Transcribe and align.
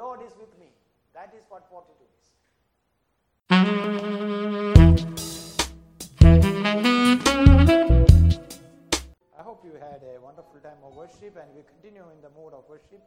Lord 0.00 0.20
is 0.24 0.32
with 0.40 0.48
me. 0.58 0.72
That 1.12 1.34
is 1.36 1.44
what 1.50 1.68
fortitude 1.68 2.08
is. 2.16 2.32
I 9.36 9.42
hope 9.44 9.60
you 9.62 9.76
had 9.76 10.00
a 10.00 10.16
wonderful 10.24 10.56
time 10.64 10.80
of 10.88 10.96
worship 10.96 11.36
and 11.36 11.52
we 11.54 11.60
continue 11.68 12.08
in 12.16 12.22
the 12.24 12.32
mode 12.32 12.54
of 12.56 12.64
worship 12.66 13.04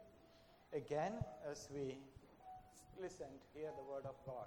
again 0.72 1.14
as 1.50 1.66
we 1.74 1.98
listen 3.02 3.26
to 3.26 3.58
hear 3.58 3.74
the 3.74 3.82
word 3.90 4.06
of 4.06 4.14
God. 4.24 4.46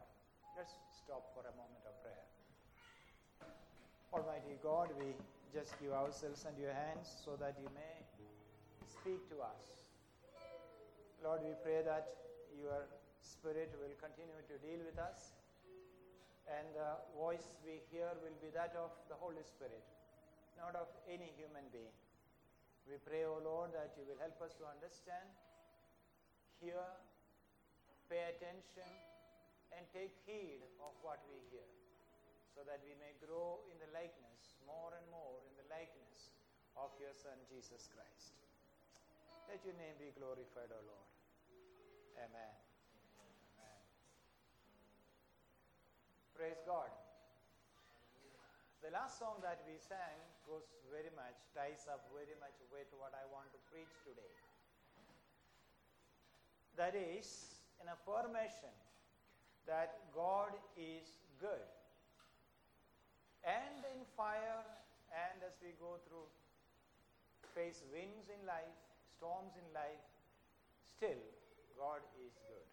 Let's 0.56 0.72
stop 1.04 1.28
for 1.36 1.44
a 1.44 1.52
moment 1.60 1.84
of 1.84 2.00
prayer. 2.00 2.24
Almighty 4.14 4.56
God, 4.64 4.88
we 4.98 5.12
just 5.52 5.76
give 5.82 5.92
ourselves 5.92 6.46
into 6.48 6.62
your 6.62 6.72
hands 6.72 7.12
so 7.26 7.36
that 7.42 7.60
you 7.60 7.68
may 7.76 8.08
speak 8.88 9.28
to 9.36 9.44
us. 9.44 9.84
Lord, 11.22 11.42
we 11.44 11.52
pray 11.62 11.84
that 11.84 12.27
your 12.60 12.90
Spirit 13.22 13.74
will 13.78 13.94
continue 14.02 14.42
to 14.50 14.56
deal 14.60 14.82
with 14.86 14.98
us 14.98 15.38
and 16.48 16.72
the 16.72 16.96
voice 17.12 17.52
we 17.68 17.84
hear 17.92 18.08
will 18.24 18.36
be 18.40 18.48
that 18.56 18.72
of 18.80 18.96
the 19.12 19.18
Holy 19.20 19.44
Spirit, 19.44 19.84
not 20.56 20.72
of 20.80 20.88
any 21.12 21.36
human 21.36 21.68
being. 21.76 21.92
We 22.88 22.96
pray, 23.04 23.28
O 23.28 23.44
Lord, 23.44 23.76
that 23.76 23.92
you 24.00 24.08
will 24.08 24.20
help 24.24 24.40
us 24.40 24.56
to 24.64 24.64
understand, 24.64 25.28
hear, 26.64 26.80
pay 28.08 28.32
attention, 28.32 28.88
and 29.76 29.84
take 29.92 30.16
heed 30.24 30.64
of 30.80 30.96
what 31.04 31.20
we 31.28 31.36
hear, 31.52 31.68
so 32.56 32.64
that 32.64 32.80
we 32.88 32.96
may 32.96 33.12
grow 33.20 33.60
in 33.68 33.76
the 33.84 33.92
likeness, 33.92 34.56
more 34.64 34.96
and 34.96 35.04
more 35.12 35.44
in 35.44 35.54
the 35.60 35.68
likeness 35.68 36.32
of 36.80 36.96
your 36.96 37.12
Son, 37.12 37.36
Jesus 37.52 37.92
Christ. 37.92 38.40
Let 39.52 39.60
your 39.68 39.76
name 39.76 40.00
be 40.00 40.16
glorified, 40.16 40.72
O 40.72 40.80
Lord. 40.88 41.17
Amen. 42.18 42.54
Amen. 43.62 43.82
Praise 46.34 46.62
God. 46.66 46.90
The 48.82 48.90
last 48.90 49.22
song 49.22 49.38
that 49.46 49.62
we 49.70 49.78
sang 49.78 50.18
goes 50.50 50.66
very 50.90 51.14
much, 51.14 51.38
ties 51.54 51.86
up 51.86 52.10
very 52.10 52.34
much 52.42 52.58
with 52.74 52.90
what 52.98 53.14
I 53.14 53.26
want 53.30 53.54
to 53.54 53.60
preach 53.70 53.94
today. 54.02 54.34
That 56.78 56.98
is 56.98 57.58
an 57.82 57.90
affirmation 57.90 58.74
that 59.70 60.02
God 60.14 60.58
is 60.78 61.06
good. 61.38 61.66
And 63.46 63.86
in 63.94 64.02
fire, 64.18 64.66
and 65.14 65.38
as 65.46 65.54
we 65.62 65.78
go 65.78 66.02
through, 66.10 66.26
face 67.54 67.82
winds 67.94 68.30
in 68.30 68.42
life, 68.46 68.78
storms 69.18 69.54
in 69.58 69.68
life, 69.74 70.02
still 70.86 71.22
God 71.78 72.02
is 72.26 72.34
good. 72.50 72.66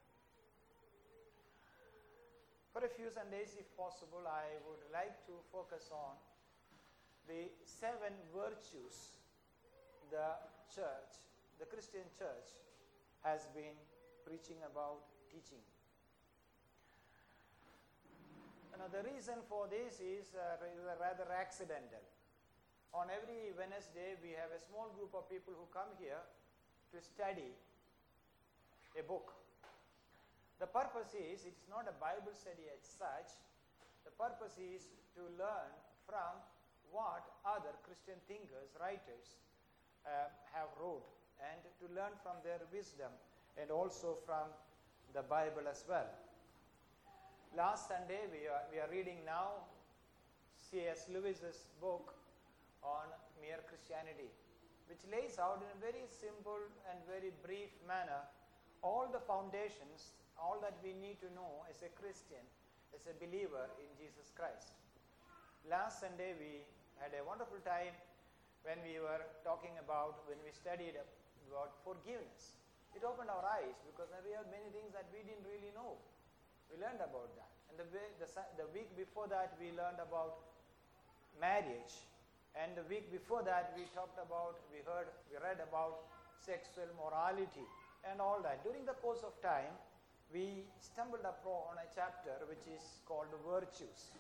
For 2.73 2.81
a 2.81 2.91
few 2.91 3.13
Sundays, 3.13 3.55
if 3.61 3.69
possible, 3.77 4.25
I 4.25 4.57
would 4.65 4.81
like 4.89 5.23
to 5.29 5.37
focus 5.53 5.93
on 5.93 6.17
the 7.29 7.53
seven 7.69 8.17
virtues 8.33 9.21
the 10.11 10.41
church, 10.73 11.21
the 11.61 11.69
Christian 11.69 12.09
church, 12.17 12.57
has 13.23 13.45
been 13.53 13.77
preaching 14.25 14.59
about, 14.65 15.05
teaching. 15.29 15.61
Now, 18.75 18.89
the 18.93 19.05
reason 19.05 19.41
for 19.49 19.65
this 19.69 20.01
is 20.01 20.37
uh, 20.37 20.61
rather 21.01 21.25
accidental. 21.31 22.05
On 22.93 23.09
every 23.09 23.55
Wednesday, 23.57 24.19
we 24.21 24.37
have 24.37 24.53
a 24.53 24.61
small 24.61 24.93
group 24.93 25.15
of 25.17 25.25
people 25.31 25.57
who 25.57 25.65
come 25.73 25.89
here 25.97 26.21
to 26.93 26.99
study 27.01 27.57
a 28.99 29.03
book. 29.03 29.35
The 30.63 30.71
purpose 30.71 31.13
is, 31.13 31.45
it's 31.45 31.67
not 31.67 31.91
a 31.91 31.97
Bible 31.99 32.33
study 32.33 32.71
as 32.71 32.81
such. 32.81 33.35
The 34.07 34.15
purpose 34.15 34.55
is 34.57 34.87
to 35.19 35.23
learn 35.35 35.71
from 36.07 36.39
what 36.95 37.27
other 37.43 37.75
Christian 37.83 38.15
thinkers, 38.31 38.71
writers 38.79 39.43
uh, 40.07 40.31
have 40.55 40.71
wrote 40.79 41.11
and 41.43 41.59
to 41.83 41.91
learn 41.91 42.15
from 42.23 42.39
their 42.47 42.63
wisdom 42.71 43.11
and 43.59 43.75
also 43.75 44.15
from 44.23 44.47
the 45.11 45.23
Bible 45.27 45.67
as 45.67 45.83
well. 45.89 46.07
Last 47.57 47.91
Sunday, 47.91 48.27
we 48.31 48.47
are, 48.47 48.63
we 48.71 48.79
are 48.79 48.91
reading 48.91 49.23
now 49.27 49.67
C.S. 50.59 51.07
Lewis's 51.11 51.67
book 51.81 52.15
on 52.83 53.07
mere 53.43 53.63
Christianity, 53.67 54.31
which 54.87 55.03
lays 55.11 55.39
out 55.39 55.63
in 55.63 55.71
a 55.71 55.79
very 55.79 56.07
simple 56.07 56.63
and 56.91 56.99
very 57.07 57.31
brief 57.43 57.71
manner 57.87 58.23
all 58.85 59.09
the 59.09 59.25
foundations, 59.25 60.13
all 60.37 60.61
that 60.61 60.77
we 60.85 60.93
need 60.93 61.17
to 61.25 61.33
know 61.33 61.65
as 61.73 61.81
a 61.81 61.89
Christian, 61.97 62.45
as 62.93 63.09
a 63.09 63.17
believer 63.17 63.73
in 63.81 63.89
Jesus 63.97 64.29
Christ. 64.37 64.77
Last 65.65 66.05
Sunday, 66.05 66.37
we 66.37 66.61
had 67.01 67.17
a 67.17 67.25
wonderful 67.25 67.57
time 67.65 67.97
when 68.69 68.77
we 68.85 69.01
were 69.01 69.25
talking 69.41 69.73
about, 69.81 70.29
when 70.29 70.37
we 70.45 70.53
studied 70.53 71.01
about 71.49 71.81
forgiveness. 71.81 72.61
It 72.93 73.01
opened 73.03 73.33
our 73.33 73.43
eyes 73.57 73.81
because 73.89 74.13
we 74.21 74.37
had 74.37 74.45
many 74.53 74.69
things 74.69 74.93
that 74.93 75.09
we 75.09 75.25
didn't 75.25 75.49
really 75.49 75.73
know. 75.73 75.97
We 76.69 76.77
learned 76.77 77.01
about 77.01 77.33
that. 77.41 77.51
And 77.73 77.81
the, 77.81 77.89
the, 78.21 78.29
the 78.61 78.69
week 78.77 78.93
before 79.01 79.27
that, 79.33 79.57
we 79.57 79.73
learned 79.73 79.99
about 80.05 80.45
marriage. 81.41 82.05
And 82.53 82.77
the 82.77 82.85
week 82.87 83.09
before 83.09 83.41
that, 83.49 83.73
we 83.73 83.89
talked 83.97 84.21
about, 84.21 84.61
we 84.69 84.85
heard, 84.85 85.09
we 85.33 85.41
read 85.41 85.59
about 85.65 86.05
sexual 86.39 86.87
morality 87.01 87.65
and 88.11 88.21
all 88.21 88.41
that. 88.43 88.63
During 88.65 88.85
the 88.85 88.97
course 89.01 89.23
of 89.25 89.33
time, 89.41 89.73
we 90.33 90.65
stumbled 90.81 91.25
upon 91.25 91.79
a 91.79 91.87
chapter 91.95 92.35
which 92.49 92.67
is 92.67 93.01
called 93.07 93.31
virtues. 93.47 94.13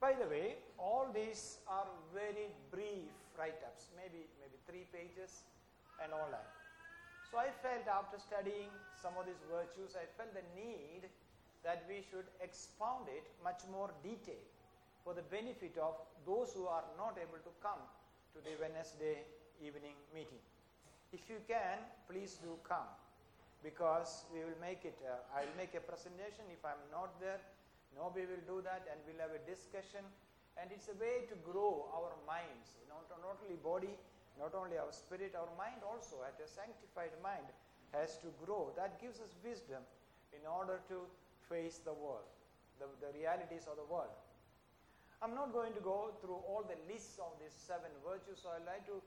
By 0.00 0.12
the 0.12 0.28
way, 0.28 0.60
all 0.78 1.08
these 1.12 1.58
are 1.68 1.88
very 2.12 2.52
brief 2.70 3.08
write-ups, 3.38 3.88
maybe 3.96 4.28
maybe 4.40 4.56
three 4.68 4.84
pages 4.92 5.44
and 6.02 6.12
all 6.12 6.28
that. 6.30 6.46
So 7.30 7.38
I 7.38 7.48
felt 7.64 7.88
after 7.88 8.20
studying 8.20 8.70
some 9.00 9.16
of 9.18 9.26
these 9.26 9.40
virtues, 9.50 9.96
I 9.96 10.06
felt 10.16 10.30
the 10.36 10.44
need 10.54 11.08
that 11.64 11.82
we 11.88 12.04
should 12.06 12.28
expound 12.38 13.08
it 13.08 13.24
much 13.42 13.64
more 13.72 13.90
detail 14.04 14.38
for 15.02 15.14
the 15.14 15.26
benefit 15.26 15.74
of 15.80 15.96
those 16.26 16.52
who 16.52 16.66
are 16.66 16.84
not 16.96 17.18
able 17.18 17.40
to 17.42 17.52
come 17.62 17.82
to 18.34 18.38
the 18.44 18.54
Wednesday 18.60 19.24
evening 19.58 19.96
meeting. 20.14 20.42
If 21.12 21.30
you 21.30 21.38
can, 21.46 21.78
please 22.10 22.38
do 22.42 22.58
come 22.66 22.90
because 23.62 24.26
we 24.30 24.42
will 24.42 24.58
make 24.60 24.84
it, 24.84 24.98
uh, 25.02 25.18
I'll 25.34 25.56
make 25.58 25.74
a 25.74 25.82
presentation. 25.82 26.46
If 26.50 26.62
I'm 26.66 26.82
not 26.90 27.18
there, 27.18 27.40
nobody 27.94 28.26
will 28.26 28.46
do 28.46 28.58
that 28.62 28.86
and 28.90 28.98
we'll 29.06 29.22
have 29.22 29.34
a 29.34 29.42
discussion. 29.46 30.02
And 30.56 30.72
it's 30.72 30.88
a 30.88 30.96
way 30.96 31.28
to 31.28 31.36
grow 31.44 31.90
our 31.92 32.16
minds, 32.24 32.80
not, 32.88 33.04
not 33.20 33.36
only 33.42 33.60
body, 33.60 33.92
not 34.40 34.56
only 34.56 34.76
our 34.80 34.92
spirit, 34.92 35.36
our 35.36 35.48
mind 35.56 35.84
also, 35.84 36.24
at 36.24 36.36
a 36.40 36.48
sanctified 36.48 37.12
mind, 37.20 37.44
has 37.92 38.16
to 38.24 38.28
grow. 38.44 38.72
That 38.76 39.00
gives 39.00 39.20
us 39.20 39.32
wisdom 39.44 39.84
in 40.32 40.42
order 40.48 40.80
to 40.88 41.04
face 41.48 41.80
the 41.84 41.92
world, 41.92 42.26
the, 42.80 42.88
the 43.00 43.12
realities 43.16 43.68
of 43.68 43.76
the 43.80 43.88
world. 43.88 44.12
I'm 45.24 45.32
not 45.32 45.52
going 45.52 45.72
to 45.72 45.80
go 45.80 46.12
through 46.20 46.40
all 46.44 46.64
the 46.64 46.76
lists 46.92 47.16
of 47.16 47.32
these 47.40 47.56
seven 47.56 47.88
virtues, 48.04 48.44
so 48.44 48.52
I'd 48.52 48.68
like 48.68 48.84
to 48.92 49.00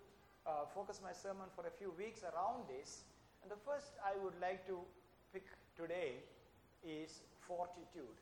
uh, 0.49 0.65
focus 0.73 0.99
my 1.03 1.13
sermon 1.13 1.45
for 1.55 1.67
a 1.67 1.71
few 1.71 1.93
weeks 1.97 2.23
around 2.23 2.65
this. 2.67 3.03
And 3.43 3.51
the 3.51 3.61
first 3.61 3.93
I 4.03 4.17
would 4.23 4.33
like 4.41 4.65
to 4.67 4.79
pick 5.31 5.45
today 5.77 6.13
is 6.83 7.21
fortitude. 7.47 8.17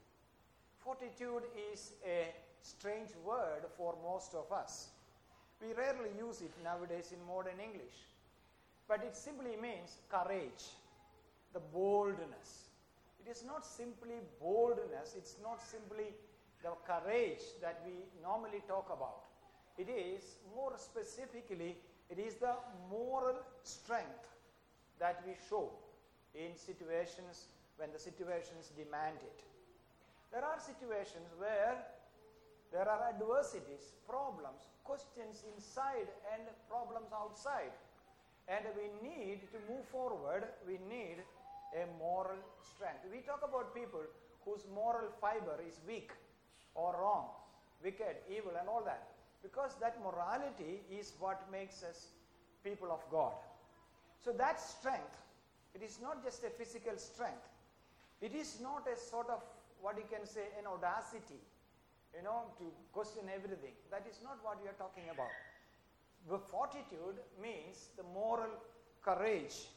Fortitude 0.83 1.43
is 1.71 1.93
a 2.05 2.27
strange 2.61 3.09
word 3.25 3.63
for 3.77 3.95
most 4.03 4.35
of 4.35 4.51
us. 4.51 4.89
We 5.61 5.73
rarely 5.73 6.11
use 6.19 6.41
it 6.41 6.51
nowadays 6.63 7.13
in 7.15 7.25
modern 7.25 7.59
English. 7.63 7.95
But 8.87 9.03
it 9.03 9.15
simply 9.15 9.55
means 9.61 9.99
courage, 10.09 10.75
the 11.53 11.59
boldness, 11.59 12.67
it 13.27 13.31
is 13.31 13.43
not 13.45 13.65
simply 13.65 14.15
boldness, 14.39 15.15
it's 15.17 15.35
not 15.43 15.61
simply 15.61 16.15
the 16.63 16.71
courage 16.87 17.43
that 17.61 17.81
we 17.85 17.91
normally 18.21 18.63
talk 18.67 18.87
about. 18.87 19.23
It 19.77 19.89
is 19.89 20.37
more 20.55 20.73
specifically, 20.77 21.75
it 22.09 22.19
is 22.19 22.35
the 22.35 22.55
moral 22.89 23.35
strength 23.63 24.27
that 24.99 25.21
we 25.25 25.33
show 25.49 25.69
in 26.33 26.55
situations 26.55 27.47
when 27.77 27.89
the 27.93 27.99
situations 27.99 28.71
demand 28.75 29.17
it. 29.21 29.43
There 30.31 30.43
are 30.43 30.59
situations 30.59 31.29
where 31.37 31.77
there 32.71 32.87
are 32.87 33.09
adversities, 33.09 33.95
problems, 34.07 34.67
questions 34.83 35.43
inside 35.55 36.07
and 36.33 36.43
problems 36.69 37.11
outside. 37.13 37.71
And 38.47 38.63
we 38.75 38.87
need 39.03 39.41
to 39.51 39.59
move 39.67 39.85
forward, 39.91 40.47
we 40.65 40.79
need 40.87 41.19
a 41.75 41.83
moral 41.99 42.39
strength. 42.63 43.03
We 43.11 43.19
talk 43.19 43.43
about 43.43 43.75
people 43.75 44.03
whose 44.45 44.63
moral 44.73 45.11
fiber 45.19 45.59
is 45.67 45.79
weak 45.85 46.11
or 46.75 46.95
wrong, 46.95 47.27
wicked, 47.83 48.23
evil, 48.31 48.53
and 48.59 48.69
all 48.69 48.83
that. 48.85 49.16
Because 49.43 49.75
that 49.81 49.97
morality 50.03 50.81
is 50.91 51.13
what 51.19 51.49
makes 51.51 51.83
us 51.83 52.07
people 52.63 52.91
of 52.91 52.99
God. 53.11 53.33
So 54.23 54.31
that 54.33 54.59
strength 54.59 55.17
It 55.77 55.83
is 55.83 55.99
not 56.01 56.23
just 56.23 56.43
a 56.43 56.49
physical 56.49 56.97
strength. 56.97 57.45
It 58.19 58.33
is 58.33 58.59
not 58.61 58.87
a 58.89 58.97
sort 58.97 59.29
of 59.29 59.43
what 59.79 59.95
you 59.97 60.05
can 60.09 60.25
say 60.25 60.49
an 60.57 60.65
audacity, 60.65 61.37
you 62.15 62.23
know, 62.23 62.49
to 62.57 62.65
question 62.91 63.29
everything. 63.29 63.77
That 63.91 64.05
is 64.09 64.17
not 64.23 64.41
what 64.41 64.57
we 64.61 64.67
are 64.67 64.79
talking 64.81 65.05
about. 65.13 65.29
The 66.27 66.39
fortitude 66.39 67.21
means 67.39 67.89
the 67.95 68.03
moral 68.09 68.49
courage. 69.05 69.69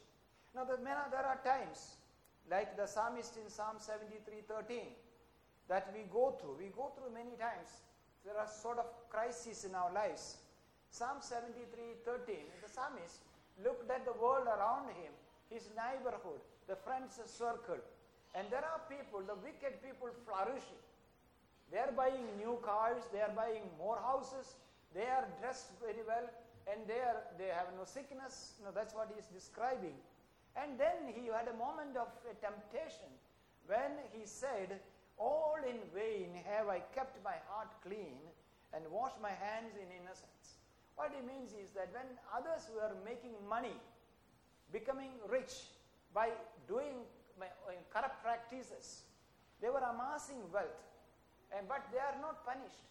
Now, 0.54 0.64
the, 0.64 0.78
there 0.80 1.26
are 1.26 1.38
times, 1.44 2.00
like 2.50 2.78
the 2.78 2.86
psalmist 2.86 3.36
in 3.36 3.50
Psalm 3.50 3.76
73 3.76 4.40
13, 4.48 4.80
that 5.68 5.92
we 5.94 6.08
go 6.10 6.34
through. 6.40 6.56
We 6.58 6.72
go 6.74 6.92
through 6.96 7.12
many 7.12 7.36
times. 7.36 7.84
There 8.24 8.36
are 8.36 8.48
sort 8.48 8.78
of 8.78 8.86
crises 9.08 9.64
in 9.64 9.74
our 9.74 9.92
lives. 9.92 10.36
Psalm 10.90 11.18
73 11.20 12.04
13, 12.04 12.36
the 12.62 12.68
psalmist 12.68 13.22
looked 13.62 13.90
at 13.90 14.04
the 14.04 14.16
world 14.20 14.46
around 14.46 14.88
him, 14.90 15.12
his 15.48 15.70
neighborhood, 15.76 16.40
the 16.66 16.76
friends 16.76 17.20
circle, 17.26 17.78
and 18.34 18.46
there 18.50 18.64
are 18.64 18.80
people, 18.88 19.22
the 19.26 19.38
wicked 19.42 19.82
people 19.82 20.10
flourishing. 20.26 20.82
They 21.70 21.78
are 21.78 21.92
buying 21.92 22.26
new 22.36 22.58
cars, 22.62 23.02
they 23.12 23.20
are 23.20 23.34
buying 23.34 23.62
more 23.78 23.98
houses, 24.02 24.56
they 24.94 25.06
are 25.06 25.26
dressed 25.40 25.70
very 25.80 26.02
well, 26.06 26.26
and 26.66 26.86
they, 26.86 26.98
are, 26.98 27.22
they 27.38 27.50
have 27.54 27.70
no 27.78 27.84
sickness. 27.84 28.58
No, 28.64 28.70
that's 28.74 28.94
what 28.94 29.10
he 29.12 29.18
is 29.18 29.26
describing. 29.26 29.94
And 30.56 30.78
then 30.78 31.14
he 31.14 31.30
had 31.30 31.46
a 31.46 31.56
moment 31.56 31.96
of 31.96 32.10
a 32.26 32.34
temptation 32.42 33.10
when 33.66 34.02
he 34.12 34.26
said, 34.26 34.82
All 35.20 35.60
in 35.68 35.76
vain 35.92 36.32
have 36.48 36.68
I 36.68 36.80
kept 36.96 37.22
my 37.22 37.36
heart 37.52 37.68
clean 37.84 38.16
and 38.72 38.82
washed 38.90 39.20
my 39.20 39.36
hands 39.36 39.76
in 39.76 39.86
innocence. 39.92 40.56
What 40.96 41.12
he 41.12 41.20
means 41.20 41.52
is 41.52 41.70
that 41.76 41.92
when 41.92 42.08
others 42.32 42.72
were 42.74 42.96
making 43.04 43.36
money, 43.48 43.76
becoming 44.72 45.12
rich 45.28 45.68
by 46.14 46.30
doing 46.66 47.04
uh, 47.40 47.46
corrupt 47.92 48.22
practices. 48.22 49.02
They 49.60 49.68
were 49.68 49.82
amassing 49.84 50.40
wealth, 50.52 50.80
and, 51.56 51.68
but 51.68 51.84
they 51.92 51.98
are 51.98 52.16
not 52.20 52.44
punished. 52.44 52.84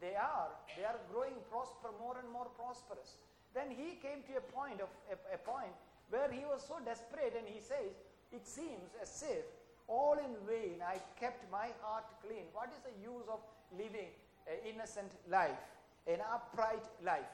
They 0.00 0.14
are, 0.14 0.50
they 0.76 0.84
are 0.84 0.98
growing 1.10 1.34
prosper, 1.50 1.90
more 1.98 2.16
and 2.18 2.30
more 2.30 2.46
prosperous. 2.54 3.18
Then 3.54 3.70
he 3.70 3.98
came 3.98 4.22
to 4.30 4.38
a 4.38 4.44
point 4.54 4.80
of 4.80 4.88
a, 5.10 5.34
a 5.34 5.38
point 5.38 5.74
where 6.10 6.30
he 6.30 6.44
was 6.46 6.62
so 6.62 6.78
desperate, 6.84 7.34
and 7.36 7.46
he 7.46 7.60
says, 7.60 7.90
"It 8.30 8.46
seems 8.46 8.94
as 9.02 9.10
if 9.26 9.46
all 9.88 10.16
in 10.18 10.36
vain 10.46 10.82
I 10.84 11.00
kept 11.18 11.50
my 11.50 11.72
heart 11.82 12.04
clean." 12.22 12.46
What 12.52 12.70
is 12.70 12.80
the 12.84 12.94
use 13.02 13.26
of 13.28 13.40
living 13.72 14.12
an 14.46 14.58
innocent 14.64 15.12
life, 15.28 15.58
an 16.06 16.20
upright 16.32 16.84
life? 17.02 17.32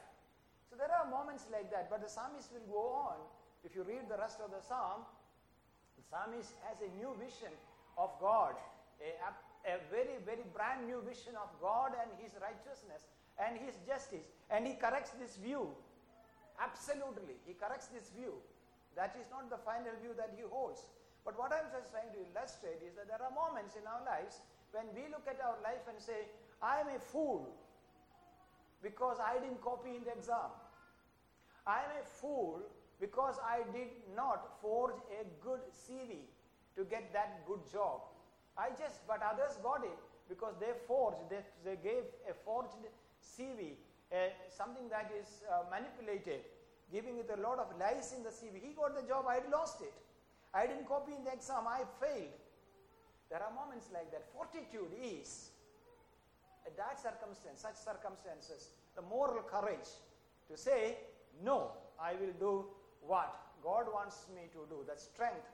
So 0.69 0.75
there 0.75 0.91
are 0.91 1.05
moments 1.05 1.45
like 1.51 1.69
that, 1.71 1.89
but 1.89 2.01
the 2.01 2.09
psalmist 2.09 2.51
will 2.51 2.67
go 2.71 2.87
on. 3.11 3.17
If 3.63 3.75
you 3.75 3.83
read 3.83 4.09
the 4.09 4.17
rest 4.17 4.39
of 4.41 4.51
the 4.51 4.61
psalm, 4.61 5.05
the 5.97 6.03
psalmist 6.03 6.53
has 6.67 6.77
a 6.81 6.89
new 6.97 7.15
vision 7.19 7.53
of 7.97 8.11
God, 8.19 8.55
a, 8.99 9.09
a 9.71 9.79
very, 9.89 10.17
very 10.25 10.43
brand 10.53 10.87
new 10.87 11.01
vision 11.01 11.35
of 11.35 11.49
God 11.61 11.93
and 11.95 12.09
his 12.19 12.33
righteousness 12.41 13.07
and 13.39 13.57
his 13.57 13.75
justice. 13.87 14.25
And 14.49 14.67
he 14.67 14.73
corrects 14.75 15.11
this 15.19 15.37
view. 15.37 15.69
Absolutely. 16.59 17.35
He 17.45 17.53
corrects 17.53 17.87
this 17.87 18.09
view. 18.15 18.33
That 18.95 19.15
is 19.19 19.27
not 19.31 19.49
the 19.49 19.57
final 19.57 19.91
view 20.01 20.13
that 20.17 20.31
he 20.35 20.43
holds. 20.47 20.81
But 21.25 21.37
what 21.41 21.51
I'm 21.51 21.65
just 21.73 21.89
trying 21.89 22.13
to 22.13 22.21
illustrate 22.21 22.85
is 22.85 22.93
that 23.01 23.09
there 23.09 23.17
are 23.17 23.33
moments 23.33 23.73
in 23.73 23.83
our 23.89 24.05
lives 24.05 24.45
when 24.71 24.85
we 24.93 25.09
look 25.09 25.25
at 25.25 25.41
our 25.41 25.57
life 25.65 25.81
and 25.89 25.97
say, 25.97 26.29
I 26.61 26.85
am 26.85 26.93
a 26.93 26.99
fool 27.01 27.49
because 28.85 29.17
I 29.17 29.41
didn't 29.41 29.65
copy 29.65 29.97
in 29.97 30.05
the 30.05 30.13
exam. 30.13 30.53
I 31.65 31.81
am 31.81 31.97
a 31.97 32.05
fool 32.05 32.61
because 33.01 33.41
I 33.41 33.65
did 33.73 33.89
not 34.15 34.61
forge 34.61 35.01
a 35.09 35.25
good 35.43 35.65
CV 35.73 36.29
to 36.77 36.85
get 36.85 37.11
that 37.13 37.41
good 37.47 37.65
job. 37.73 38.05
I 38.57 38.69
just, 38.77 39.01
but 39.07 39.19
others 39.25 39.57
got 39.63 39.83
it 39.83 39.97
because 40.29 40.53
they 40.59 40.77
forged, 40.87 41.17
they, 41.29 41.41
they 41.65 41.75
gave 41.81 42.05
a 42.29 42.33
forged 42.33 42.77
CV, 43.19 43.73
something 44.49 44.87
that 44.89 45.11
is 45.19 45.41
uh, 45.49 45.65
manipulated, 45.73 46.45
giving 46.91 47.17
it 47.17 47.29
a 47.33 47.41
lot 47.41 47.57
of 47.59 47.67
lies 47.79 48.13
in 48.15 48.23
the 48.23 48.29
CV. 48.29 48.61
He 48.61 48.73
got 48.77 48.95
the 48.95 49.07
job, 49.07 49.25
I 49.27 49.41
lost 49.51 49.81
it. 49.81 49.93
I 50.55 50.67
didn't 50.67 50.87
copy 50.87 51.11
in 51.11 51.23
the 51.25 51.33
exam, 51.33 51.67
I 51.67 51.83
failed. 51.99 52.31
There 53.29 53.43
are 53.43 53.53
moments 53.53 53.89
like 53.93 54.09
that. 54.11 54.23
Fortitude 54.31 54.95
is, 55.03 55.49
at 56.65 56.77
that 56.77 56.97
circumstance, 57.01 57.61
such 57.61 57.75
circumstances, 57.75 58.69
the 58.95 59.01
moral 59.01 59.43
courage 59.43 59.89
to 60.49 60.57
say, 60.57 60.97
no, 61.43 61.71
I 61.99 62.13
will 62.13 62.33
do 62.39 62.65
what 63.01 63.35
God 63.61 63.87
wants 63.93 64.27
me 64.33 64.43
to 64.53 64.65
do, 64.69 64.85
the 64.87 64.97
strength 64.97 65.49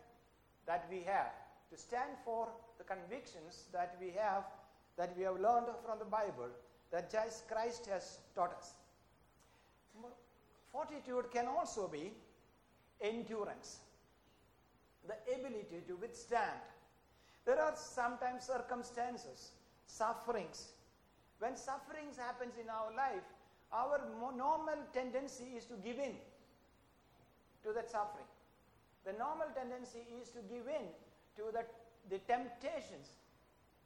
that 0.68 0.86
we 0.92 1.02
have 1.08 1.32
to 1.72 1.78
stand 1.78 2.12
for 2.24 2.50
the 2.78 2.84
convictions 2.84 3.66
that 3.72 3.96
we 4.00 4.12
have, 4.12 4.44
that 4.98 5.18
we 5.18 5.24
have 5.24 5.40
learned 5.40 5.68
from 5.84 5.98
the 5.98 6.06
Bible, 6.06 6.50
that 6.92 7.10
Jesus 7.10 7.44
Christ 7.50 7.88
has 7.88 8.20
taught 8.36 8.54
us. 8.58 8.74
Fortitude 10.72 11.32
can 11.34 11.48
also 11.48 11.88
be 11.88 12.12
endurance, 13.02 13.80
the 15.08 15.16
ability 15.34 15.84
to 15.88 15.96
withstand. 15.96 16.62
There 17.46 17.60
are 17.60 17.74
sometimes 17.76 18.44
circumstances, 18.46 19.52
sufferings. 19.88 20.74
When 21.40 21.56
sufferings 21.56 22.18
happens 22.18 22.54
in 22.62 22.70
our 22.70 22.94
life, 22.96 23.26
our 23.74 24.02
normal 24.38 24.78
tendency 24.94 25.56
is 25.58 25.66
to 25.66 25.76
give 25.84 25.98
in 25.98 26.14
to 27.64 27.74
that 27.74 27.90
suffering. 27.90 28.30
The 29.06 29.14
normal 29.14 29.48
tendency 29.56 30.06
is 30.22 30.30
to 30.32 30.42
give 30.46 30.68
in 30.68 30.86
to 31.38 31.52
the, 31.52 31.66
the 32.10 32.20
temptations. 32.30 33.18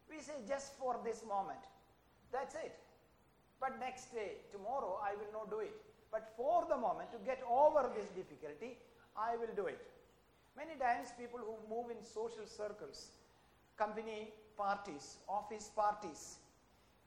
We 0.09 0.19
say, 0.19 0.33
just 0.47 0.77
for 0.77 0.99
this 1.05 1.23
moment. 1.27 1.59
That's 2.31 2.55
it. 2.55 2.75
But 3.61 3.79
next 3.79 4.13
day, 4.13 4.43
tomorrow, 4.51 4.99
I 5.01 5.15
will 5.15 5.31
not 5.31 5.49
do 5.49 5.59
it. 5.59 5.73
But 6.11 6.33
for 6.35 6.65
the 6.67 6.77
moment, 6.77 7.11
to 7.11 7.19
get 7.25 7.41
over 7.49 7.89
this 7.95 8.09
difficulty, 8.09 8.77
I 9.15 9.37
will 9.37 9.53
do 9.55 9.67
it. 9.67 9.79
Many 10.57 10.75
times, 10.79 11.09
people 11.19 11.39
who 11.39 11.55
move 11.69 11.91
in 11.91 12.01
social 12.03 12.45
circles, 12.45 13.09
company 13.77 14.31
parties, 14.57 15.17
office 15.27 15.69
parties, 15.75 16.37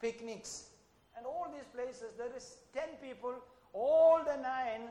picnics, 0.01 0.71
and 1.17 1.27
all 1.27 1.49
these 1.53 1.67
places, 1.75 2.13
there 2.17 2.35
is 2.37 2.59
10 2.75 3.01
people, 3.03 3.35
all 3.73 4.21
the 4.25 4.37
nine 4.37 4.91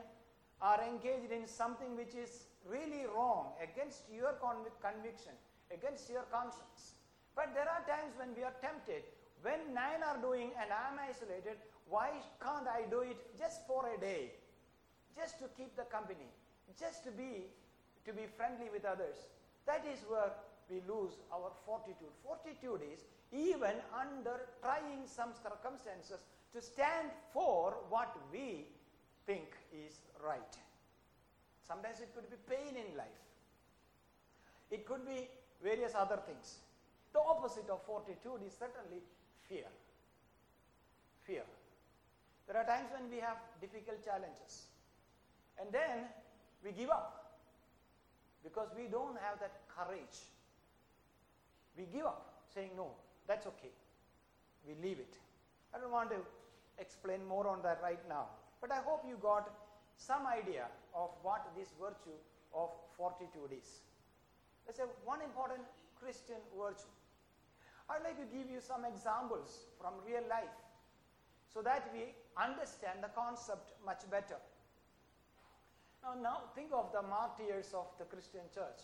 are 0.60 0.82
engaged 0.82 1.32
in 1.32 1.46
something 1.46 1.96
which 1.96 2.14
is 2.14 2.46
really 2.68 3.06
wrong 3.14 3.52
against 3.62 4.02
your 4.12 4.34
conviction, 4.82 5.32
against 5.72 6.10
your 6.10 6.26
conscience. 6.30 6.98
But 7.36 7.54
there 7.54 7.68
are 7.70 7.86
times 7.86 8.18
when 8.18 8.34
we 8.34 8.42
are 8.42 8.54
tempted, 8.60 9.02
when 9.42 9.72
nine 9.72 10.02
are 10.02 10.18
doing 10.20 10.50
and 10.60 10.70
I 10.72 10.90
am 10.90 10.98
isolated, 10.98 11.62
why 11.88 12.10
can't 12.42 12.66
I 12.66 12.90
do 12.90 13.00
it 13.00 13.16
just 13.38 13.66
for 13.66 13.86
a 13.88 13.98
day? 14.00 14.32
Just 15.16 15.38
to 15.38 15.46
keep 15.56 15.76
the 15.76 15.84
company, 15.84 16.28
just 16.78 17.04
to 17.04 17.10
be 17.10 17.46
to 18.08 18.14
be 18.14 18.24
friendly 18.24 18.72
with 18.72 18.86
others. 18.88 19.28
That 19.66 19.84
is 19.84 20.00
where 20.08 20.32
we 20.70 20.80
lose 20.88 21.20
our 21.30 21.52
fortitude. 21.66 22.08
Fortitude 22.24 22.80
is 22.88 23.04
even 23.32 23.76
under 23.92 24.48
trying 24.62 25.04
some 25.04 25.36
circumstances 25.36 26.24
to 26.54 26.62
stand 26.62 27.12
for 27.32 27.76
what 27.90 28.16
we 28.32 28.64
think 29.26 29.52
is 29.68 30.00
right. 30.24 30.56
Sometimes 31.60 32.00
it 32.00 32.08
could 32.16 32.24
be 32.30 32.40
pain 32.48 32.80
in 32.80 32.96
life. 32.96 33.20
It 34.70 34.86
could 34.86 35.04
be 35.04 35.28
various 35.62 35.92
other 35.94 36.18
things. 36.24 36.64
The 37.12 37.20
opposite 37.20 37.68
of 37.68 37.84
fortitude 37.84 38.40
is 38.46 38.56
certainly 38.56 39.04
fear. 39.48 39.68
Fear. 41.24 41.44
There 42.46 42.56
are 42.56 42.64
times 42.64 42.88
when 42.98 43.10
we 43.10 43.18
have 43.20 43.36
difficult 43.60 44.02
challenges. 44.02 44.64
And 45.60 45.68
then 45.70 46.08
we 46.64 46.72
give 46.72 46.88
up 46.88 47.27
because 48.42 48.68
we 48.76 48.86
don't 48.86 49.16
have 49.20 49.40
that 49.40 49.60
courage. 49.68 50.18
We 51.76 51.84
give 51.84 52.06
up 52.06 52.42
saying, 52.54 52.70
no, 52.76 52.90
that's 53.26 53.46
okay. 53.46 53.72
We 54.66 54.74
leave 54.82 54.98
it. 54.98 55.16
I 55.74 55.78
don't 55.78 55.92
want 55.92 56.10
to 56.10 56.16
explain 56.78 57.24
more 57.26 57.46
on 57.46 57.62
that 57.62 57.80
right 57.82 58.00
now. 58.08 58.26
But 58.60 58.72
I 58.72 58.80
hope 58.84 59.04
you 59.08 59.16
got 59.20 59.50
some 59.96 60.26
idea 60.26 60.66
of 60.94 61.10
what 61.22 61.46
this 61.56 61.68
virtue 61.80 62.16
of 62.54 62.70
fortitude 62.96 63.52
is. 63.52 63.82
Let's 64.66 64.78
say 64.78 64.84
one 65.04 65.20
important 65.22 65.62
Christian 66.00 66.38
virtue. 66.56 66.92
I'd 67.90 68.04
like 68.04 68.18
to 68.18 68.28
give 68.36 68.50
you 68.50 68.60
some 68.60 68.84
examples 68.84 69.64
from 69.80 69.94
real 70.06 70.22
life 70.28 70.52
so 71.52 71.62
that 71.62 71.88
we 71.92 72.12
understand 72.36 73.00
the 73.02 73.08
concept 73.08 73.72
much 73.84 74.04
better. 74.10 74.36
Now, 76.08 76.20
now 76.22 76.40
think 76.54 76.70
of 76.72 76.90
the 76.92 77.02
martyrs 77.02 77.74
of 77.74 77.86
the 77.98 78.04
Christian 78.04 78.40
church. 78.54 78.80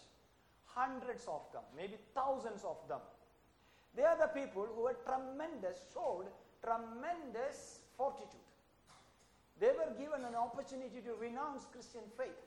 Hundreds 0.67 1.25
of 1.27 1.41
them, 1.53 1.63
maybe 1.77 1.95
thousands 2.15 2.65
of 2.65 2.77
them. 2.89 3.01
They 3.97 4.03
are 4.03 4.19
the 4.19 4.29
people 4.29 4.67
who 4.75 4.83
were 4.83 4.97
tremendous, 5.07 5.79
showed 5.95 6.27
tremendous 6.63 7.81
fortitude. 7.97 8.45
They 9.61 9.69
were 9.69 9.95
given 9.97 10.25
an 10.25 10.35
opportunity 10.35 11.01
to 11.01 11.15
renounce 11.15 11.65
Christian 11.73 12.03
faith. 12.19 12.43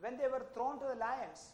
when 0.00 0.16
they 0.16 0.28
were 0.28 0.46
thrown 0.54 0.78
to 0.78 0.86
the 0.86 0.94
lions, 0.94 1.50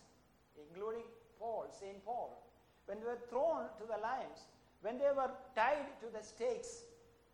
including 0.57 1.03
Paul, 1.41 1.67
St. 1.73 2.05
Paul, 2.05 2.47
when 2.87 3.01
they 3.01 3.07
were 3.07 3.19
thrown 3.29 3.65
to 3.81 3.85
the 3.85 4.01
lions, 4.01 4.47
when 4.83 4.99
they 4.99 5.11
were 5.17 5.31
tied 5.57 5.99
to 6.01 6.07
the 6.17 6.23
stakes, 6.23 6.85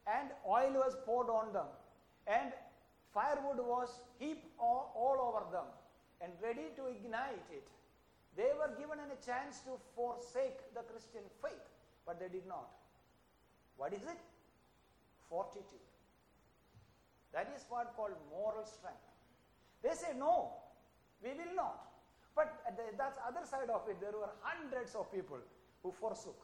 and 0.06 0.30
oil 0.48 0.72
was 0.72 0.96
poured 1.04 1.28
on 1.28 1.52
them, 1.52 1.66
and 2.26 2.54
firewood 3.12 3.58
was 3.58 4.00
heaped 4.18 4.46
all, 4.58 4.92
all 4.96 5.18
over 5.28 5.44
them, 5.52 5.68
and 6.20 6.32
ready 6.42 6.72
to 6.76 6.86
ignite 6.86 7.46
it, 7.52 7.66
they 8.36 8.50
were 8.56 8.72
given 8.78 8.98
a 8.98 9.18
chance 9.24 9.60
to 9.60 9.76
forsake 9.94 10.74
the 10.74 10.80
Christian 10.80 11.22
faith, 11.42 11.68
but 12.06 12.18
they 12.18 12.28
did 12.28 12.46
not. 12.46 12.70
What 13.76 13.92
is 13.92 14.02
it? 14.02 14.20
Fortitude. 15.28 15.86
That 17.32 17.52
is 17.56 17.64
what 17.68 17.94
called 17.96 18.16
moral 18.30 18.64
strength. 18.64 19.00
They 19.82 19.94
say, 19.94 20.16
no, 20.18 20.52
we 21.22 21.30
will 21.30 21.54
not. 21.56 21.88
But 22.34 22.62
the, 22.76 22.96
that's 22.96 23.18
other 23.26 23.44
side 23.44 23.68
of 23.68 23.82
it. 23.88 24.00
There 24.00 24.12
were 24.12 24.30
hundreds 24.40 24.94
of 24.94 25.12
people 25.12 25.38
who 25.82 25.92
forsook, 25.92 26.40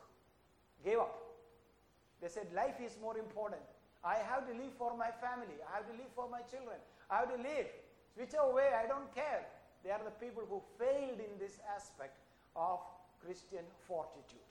gave 0.84 0.98
up. 0.98 1.16
They 2.20 2.28
said, 2.28 2.48
life 2.54 2.80
is 2.84 2.96
more 3.00 3.16
important. 3.16 3.62
I 4.04 4.16
have 4.30 4.46
to 4.46 4.54
live 4.54 4.72
for 4.78 4.96
my 4.96 5.10
family. 5.20 5.58
I 5.66 5.76
have 5.78 5.86
to 5.86 5.92
live 5.92 6.12
for 6.14 6.28
my 6.30 6.40
children. 6.46 6.78
I 7.10 7.26
have 7.26 7.34
to 7.34 7.40
live. 7.42 7.66
Whichever 8.16 8.52
way, 8.54 8.70
I 8.74 8.86
don't 8.86 9.12
care. 9.14 9.46
They 9.84 9.90
are 9.90 10.02
the 10.02 10.14
people 10.22 10.42
who 10.48 10.62
failed 10.78 11.18
in 11.18 11.38
this 11.38 11.58
aspect 11.74 12.18
of 12.54 12.80
Christian 13.24 13.64
fortitude. 13.86 14.46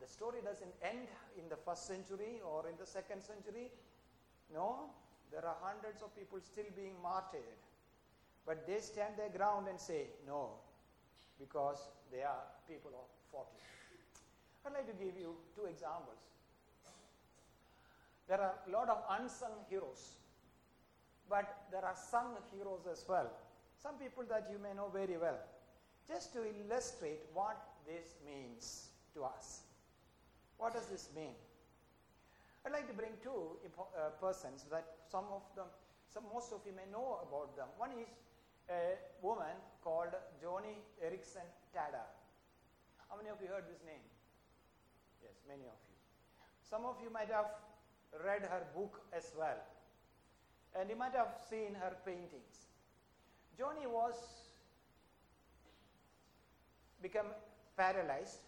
The 0.00 0.06
story 0.06 0.38
doesn't 0.44 0.74
end 0.82 1.08
in 1.38 1.48
the 1.48 1.56
first 1.56 1.86
century 1.86 2.42
or 2.44 2.68
in 2.68 2.76
the 2.78 2.86
second 2.86 3.22
century. 3.22 3.70
No, 4.52 4.90
there 5.30 5.44
are 5.46 5.56
hundreds 5.62 6.02
of 6.02 6.14
people 6.14 6.38
still 6.42 6.68
being 6.76 6.94
martyred. 7.02 7.58
But 8.46 8.66
they 8.66 8.80
stand 8.80 9.16
their 9.16 9.30
ground 9.30 9.66
and 9.68 9.80
say, 9.80 10.12
no, 10.26 10.60
because 11.40 11.88
they 12.12 12.22
are 12.22 12.44
people 12.68 12.92
of 12.92 13.08
fortitude. 13.32 13.64
I'd 14.66 14.72
like 14.72 14.86
to 14.86 14.96
give 15.02 15.16
you 15.16 15.34
two 15.56 15.64
examples. 15.64 16.20
There 18.28 18.40
are 18.40 18.54
a 18.66 18.70
lot 18.70 18.88
of 18.88 19.02
unsung 19.20 19.52
heroes, 19.68 20.16
but 21.28 21.66
there 21.70 21.84
are 21.84 21.94
sung 21.94 22.36
heroes 22.52 22.86
as 22.90 23.04
well. 23.08 23.30
Some 23.82 23.96
people 23.96 24.24
that 24.30 24.48
you 24.50 24.58
may 24.58 24.72
know 24.74 24.88
very 24.88 25.18
well. 25.18 25.38
Just 26.08 26.32
to 26.34 26.40
illustrate 26.44 27.20
what 27.32 27.56
this 27.86 28.16
means 28.24 28.88
to 29.14 29.24
us. 29.24 29.62
What 30.56 30.74
does 30.74 30.86
this 30.86 31.10
mean? 31.14 31.34
I'd 32.64 32.72
like 32.72 32.88
to 32.88 32.94
bring 32.94 33.12
two 33.22 33.60
uh, 33.68 34.08
persons 34.20 34.64
that 34.70 34.86
some 35.10 35.24
of 35.32 35.42
them, 35.54 35.68
some, 36.08 36.24
most 36.32 36.52
of 36.52 36.60
you 36.64 36.72
may 36.72 36.88
know 36.90 37.20
about 37.28 37.56
them. 37.56 37.68
One 37.76 37.90
is 37.92 38.08
a 38.70 38.96
woman 39.20 39.52
called 39.82 40.16
Joni 40.40 40.80
Eareckson 41.04 41.44
Tada. 41.76 42.08
How 43.10 43.16
many 43.16 43.28
of 43.28 43.36
you 43.42 43.48
heard 43.48 43.68
this 43.68 43.84
name? 43.84 44.00
Yes, 45.20 45.36
many 45.46 45.68
of 45.68 45.76
you. 45.88 45.96
Some 46.64 46.86
of 46.88 46.96
you 47.04 47.12
might 47.12 47.28
have 47.28 47.52
read 48.24 48.42
her 48.42 48.62
book 48.74 49.00
as 49.16 49.32
well. 49.38 49.58
And 50.78 50.90
you 50.90 50.96
might 50.96 51.14
have 51.14 51.34
seen 51.48 51.74
her 51.74 51.96
paintings. 52.04 52.66
Joni 53.58 53.86
was 53.86 54.14
become 57.02 57.26
paralyzed. 57.76 58.40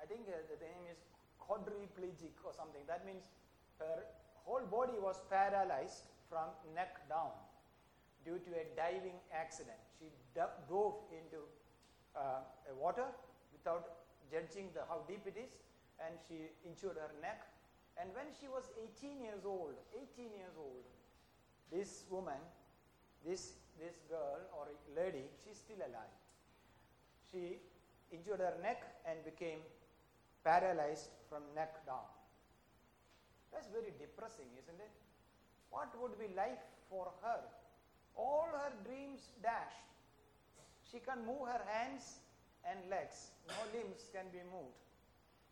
I 0.00 0.06
think 0.06 0.28
uh, 0.28 0.38
the 0.50 0.58
name 0.62 0.84
is 0.90 0.98
quadriplegic 1.40 2.36
or 2.44 2.52
something. 2.52 2.82
That 2.86 3.06
means 3.06 3.24
her 3.78 4.04
whole 4.44 4.66
body 4.70 4.98
was 5.00 5.20
paralyzed 5.30 6.04
from 6.28 6.50
neck 6.74 7.08
down 7.08 7.34
due 8.24 8.38
to 8.38 8.50
a 8.58 8.64
diving 8.76 9.18
accident. 9.32 9.78
She 9.98 10.06
dove 10.34 10.94
into 11.10 11.42
uh, 12.14 12.42
water 12.78 13.06
without 13.52 14.06
judging 14.30 14.70
the, 14.74 14.82
how 14.88 15.02
deep 15.08 15.22
it 15.26 15.38
is 15.38 15.50
and 16.02 16.14
she 16.28 16.50
injured 16.66 16.96
her 16.96 17.12
neck. 17.22 17.46
And 18.00 18.12
when 18.14 18.28
she 18.38 18.48
was 18.48 18.68
18 19.00 19.20
years 19.20 19.44
old, 19.44 19.74
18 19.94 20.32
years 20.36 20.56
old, 20.58 20.84
this 21.72 22.04
woman, 22.10 22.38
this, 23.24 23.56
this 23.80 23.96
girl 24.08 24.40
or 24.52 24.68
lady, 24.94 25.24
she's 25.42 25.56
still 25.56 25.80
alive. 25.80 26.16
She 27.32 27.58
injured 28.12 28.40
her 28.40 28.54
neck 28.62 28.84
and 29.08 29.24
became 29.24 29.58
paralyzed 30.44 31.08
from 31.28 31.42
neck 31.54 31.84
down. 31.86 32.06
That's 33.52 33.68
very 33.68 33.92
depressing, 33.98 34.46
isn't 34.60 34.80
it? 34.80 34.92
What 35.70 35.90
would 36.00 36.18
be 36.18 36.28
life 36.36 36.62
for 36.88 37.10
her? 37.22 37.40
All 38.14 38.48
her 38.52 38.72
dreams 38.84 39.32
dashed. 39.42 39.88
She 40.84 41.00
can 41.00 41.24
move 41.26 41.48
her 41.48 41.64
hands 41.66 42.20
and 42.68 42.78
legs. 42.90 43.32
No 43.48 43.58
limbs 43.72 44.06
can 44.12 44.26
be 44.30 44.44
moved. 44.52 44.76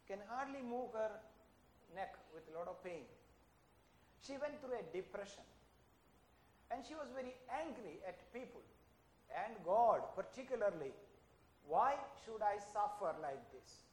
Can 0.06 0.18
hardly 0.28 0.62
move 0.62 0.92
her 0.94 1.10
neck 1.94 2.14
with 2.34 2.44
a 2.50 2.58
lot 2.58 2.68
of 2.68 2.82
pain. 2.82 3.06
She 4.26 4.36
went 4.38 4.60
through 4.60 4.78
a 4.78 4.84
depression. 4.92 5.44
And 6.70 6.82
she 6.84 6.94
was 6.94 7.08
very 7.14 7.36
angry 7.48 8.02
at 8.08 8.18
people 8.32 8.62
and 9.34 9.54
God 9.64 10.02
particularly. 10.16 10.92
Why 11.66 11.96
should 12.24 12.42
I 12.44 12.60
suffer 12.60 13.14
like 13.22 13.40
this? 13.52 13.88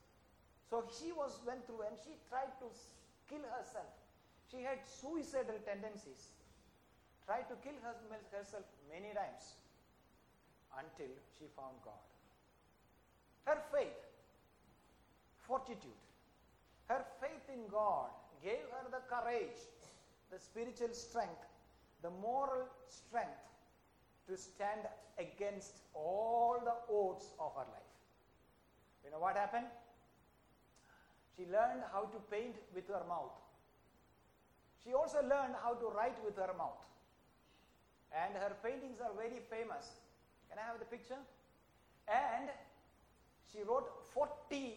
So 0.70 0.84
she 0.88 1.12
was 1.12 1.40
went 1.46 1.66
through 1.68 1.84
and 1.88 1.96
she 2.04 2.16
tried 2.30 2.52
to 2.60 2.68
kill 3.28 3.44
herself. 3.58 3.92
She 4.50 4.64
had 4.64 4.80
suicidal 4.84 5.60
tendencies. 5.64 6.32
Tried 7.26 7.48
to 7.48 7.56
kill 7.64 7.76
herself 8.32 8.66
many 8.92 9.14
times 9.16 9.56
until 10.76 11.12
she 11.38 11.46
found 11.56 11.76
God. 11.84 12.04
Her 13.46 13.60
faith, 13.72 14.00
fortitude, 15.48 16.02
her 16.92 17.06
faith 17.24 17.48
in 17.48 17.64
God 17.72 18.12
gave 18.44 18.68
her 18.76 18.86
the 18.92 19.00
courage, 19.08 19.64
the 20.30 20.40
spiritual 20.40 20.92
strength, 20.92 21.48
the 22.04 22.10
moral 22.10 22.68
strength 22.90 23.48
to 24.28 24.36
stand 24.36 24.84
against 25.18 25.80
all 25.94 26.60
the 26.60 26.76
odds 26.92 27.32
of 27.40 27.56
her 27.56 27.68
life. 27.72 27.96
You 29.06 29.12
know 29.12 29.20
what 29.20 29.38
happened? 29.38 29.68
She 31.38 31.44
learned 31.46 31.88
how 31.94 32.12
to 32.12 32.20
paint 32.30 32.56
with 32.76 32.88
her 32.90 33.04
mouth. 33.08 33.40
She 34.84 34.94
also 34.94 35.22
learned 35.24 35.56
how 35.64 35.76
to 35.76 35.88
write 35.96 36.20
with 36.26 36.36
her 36.36 36.54
mouth. 36.58 36.84
And 38.12 38.36
her 38.36 38.52
paintings 38.64 39.00
are 39.00 39.16
very 39.16 39.40
famous. 39.50 39.96
Can 40.50 40.60
I 40.60 40.68
have 40.68 40.80
the 40.80 40.86
picture? 40.86 41.22
And 42.10 42.50
she 43.52 43.64
wrote 43.64 43.88
40 44.14 44.76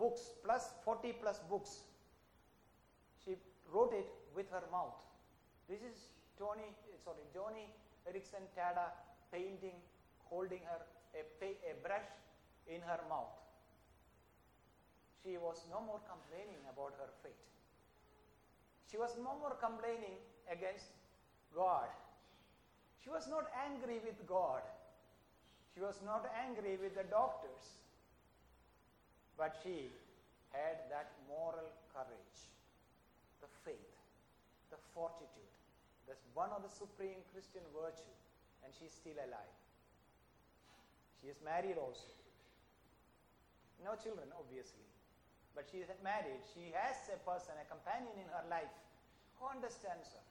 books 0.00 0.22
plus 0.44 0.70
40 0.84 1.12
plus 1.20 1.40
books. 1.50 1.72
She 3.24 3.36
wrote 3.72 3.92
it 3.92 4.08
with 4.34 4.50
her 4.50 4.64
mouth. 4.72 4.96
This 5.68 5.82
is 5.82 6.08
Tony, 6.38 6.72
sorry, 7.04 7.26
Joni 7.36 7.68
Eareckson 8.08 8.48
Tada 8.56 8.88
painting, 9.30 9.78
holding 10.30 10.64
her 10.64 10.80
a, 11.14 11.22
a 11.44 11.74
brush 11.84 12.10
in 12.66 12.80
her 12.80 13.00
mouth 13.08 13.40
she 15.22 15.36
was 15.36 15.64
no 15.70 15.80
more 15.84 16.00
complaining 16.08 16.60
about 16.72 16.96
her 16.96 17.12
fate. 17.22 17.44
She 18.90 18.96
was 18.96 19.16
no 19.20 19.36
more 19.38 19.54
complaining 19.60 20.16
against 20.50 20.96
God. 21.54 21.88
She 23.04 23.10
was 23.10 23.28
not 23.28 23.44
angry 23.52 24.00
with 24.04 24.26
God. 24.26 24.62
She 25.74 25.80
was 25.80 26.00
not 26.04 26.26
angry 26.34 26.76
with 26.80 26.96
the 26.96 27.04
doctors. 27.04 27.78
But 29.40 29.56
she 29.64 29.88
had 30.52 30.84
that 30.92 31.16
moral 31.24 31.72
courage, 31.96 32.38
the 33.40 33.48
faith, 33.64 33.96
the 34.68 34.76
fortitude. 34.92 35.54
That's 36.04 36.20
one 36.36 36.52
of 36.52 36.60
the 36.60 36.68
supreme 36.68 37.24
Christian 37.32 37.64
virtue. 37.72 38.14
And 38.60 38.68
she's 38.76 38.92
still 38.92 39.16
alive. 39.16 39.56
She 41.16 41.32
is 41.32 41.40
married 41.40 41.80
also. 41.80 42.12
No 43.80 43.96
children, 43.96 44.28
obviously 44.36 44.84
but 45.54 45.66
she 45.70 45.78
is 45.84 45.90
married. 46.02 46.40
She 46.54 46.72
has 46.72 46.96
a 47.10 47.18
person, 47.26 47.54
a 47.58 47.66
companion 47.66 48.14
in 48.16 48.28
her 48.30 48.44
life 48.48 48.72
who 49.38 49.44
understands 49.50 50.08
her. 50.14 50.26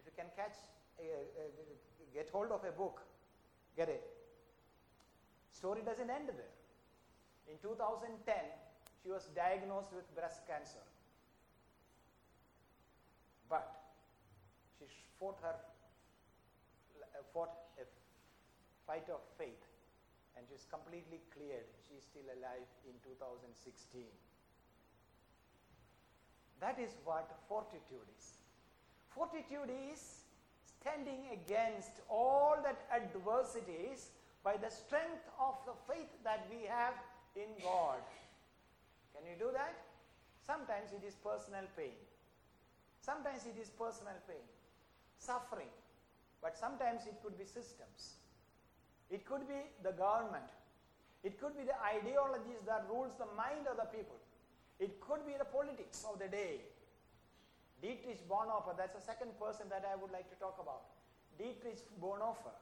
If 0.00 0.08
you 0.08 0.14
can 0.16 0.26
catch, 0.34 0.56
a, 0.98 1.06
a, 1.06 1.44
get 2.14 2.30
hold 2.32 2.50
of 2.50 2.64
a 2.64 2.72
book, 2.72 3.02
get 3.76 3.88
it. 3.88 4.02
Story 5.52 5.82
doesn't 5.84 6.08
end 6.08 6.28
there. 6.28 6.56
In 7.50 7.56
2010, 7.62 8.34
she 9.02 9.10
was 9.10 9.28
diagnosed 9.34 9.92
with 9.94 10.06
breast 10.14 10.46
cancer. 10.46 10.82
But 13.48 13.70
she 14.78 14.86
fought 15.18 15.38
her 15.42 15.54
fought 17.36 17.52
a 17.76 17.84
fight 18.86 19.04
of 19.12 19.20
faith 19.36 19.60
and 20.36 20.46
she's 20.48 20.64
completely 20.72 21.20
cleared. 21.32 21.68
She's 21.84 22.04
still 22.08 22.24
alive 22.32 22.64
in 22.88 22.96
2016. 23.04 24.08
That 26.60 26.80
is 26.80 26.96
what 27.04 27.28
fortitude 27.48 28.08
is. 28.16 28.40
Fortitude 29.12 29.68
is 29.92 30.24
standing 30.64 31.28
against 31.32 32.00
all 32.08 32.56
that 32.64 32.80
adversities 32.88 34.16
by 34.44 34.56
the 34.56 34.70
strength 34.70 35.28
of 35.40 35.60
the 35.68 35.76
faith 35.92 36.08
that 36.24 36.46
we 36.48 36.64
have 36.64 36.94
in 37.36 37.52
God. 37.62 38.00
Can 39.14 39.24
you 39.28 39.36
do 39.38 39.52
that? 39.52 39.76
Sometimes 40.44 40.92
it 40.92 41.04
is 41.06 41.14
personal 41.20 41.64
pain. 41.76 41.96
Sometimes 43.00 43.46
it 43.46 43.54
is 43.60 43.70
personal 43.70 44.18
pain, 44.26 44.42
suffering. 45.18 45.70
But 46.42 46.58
sometimes 46.58 47.06
it 47.06 47.14
could 47.22 47.38
be 47.38 47.44
systems. 47.44 48.18
It 49.10 49.24
could 49.24 49.46
be 49.46 49.60
the 49.82 49.92
government. 49.92 50.50
It 51.22 51.38
could 51.40 51.56
be 51.56 51.64
the 51.64 51.78
ideologies 51.82 52.62
that 52.66 52.86
rules 52.90 53.14
the 53.18 53.26
mind 53.36 53.66
of 53.70 53.78
the 53.78 53.88
people. 53.90 54.18
It 54.78 55.00
could 55.00 55.26
be 55.26 55.34
the 55.38 55.46
politics 55.46 56.04
of 56.06 56.18
the 56.18 56.28
day. 56.28 56.60
Dietrich 57.82 58.26
Bonhoeffer, 58.28 58.76
that's 58.76 58.94
the 58.94 59.04
second 59.04 59.34
person 59.38 59.66
that 59.70 59.84
I 59.86 59.96
would 59.96 60.10
like 60.10 60.28
to 60.30 60.38
talk 60.38 60.58
about. 60.60 60.86
Dietrich 61.38 61.82
Bonhoeffer 62.00 62.54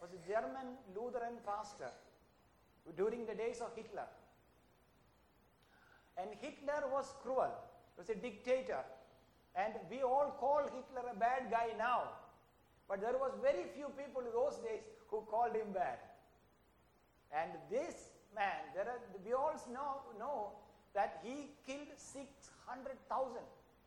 was 0.00 0.10
a 0.12 0.20
German 0.26 0.78
Lutheran 0.94 1.36
pastor 1.46 1.92
during 2.96 3.26
the 3.26 3.34
days 3.34 3.60
of 3.60 3.70
Hitler. 3.74 4.06
And 6.16 6.30
Hitler 6.40 6.84
was 6.92 7.12
cruel, 7.22 7.50
he 7.96 8.00
was 8.00 8.10
a 8.10 8.14
dictator. 8.14 8.84
And 9.56 9.74
we 9.90 10.02
all 10.02 10.34
call 10.38 10.62
Hitler 10.62 11.10
a 11.12 11.16
bad 11.16 11.50
guy 11.50 11.68
now. 11.78 12.10
But 12.88 13.00
there 13.00 13.14
was 13.14 13.32
very 13.40 13.64
few 13.74 13.88
people 13.96 14.22
in 14.22 14.32
those 14.32 14.56
days 14.56 14.82
who 15.08 15.22
called 15.30 15.54
him 15.54 15.72
bad. 15.72 15.98
And 17.32 17.52
this 17.70 18.10
man, 18.34 18.74
are, 18.76 18.98
we 19.24 19.32
all 19.32 19.54
know, 19.72 20.02
know 20.18 20.50
that 20.94 21.22
he 21.22 21.50
killed 21.66 21.90
600,000, 21.96 23.38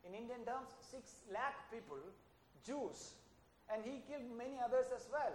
in 0.06 0.14
Indian 0.14 0.44
terms, 0.44 0.72
6 0.90 1.04
lakh 1.32 1.56
people, 1.70 2.00
Jews, 2.64 3.12
and 3.72 3.84
he 3.84 4.00
killed 4.08 4.28
many 4.36 4.56
others 4.62 4.86
as 4.94 5.06
well. 5.12 5.32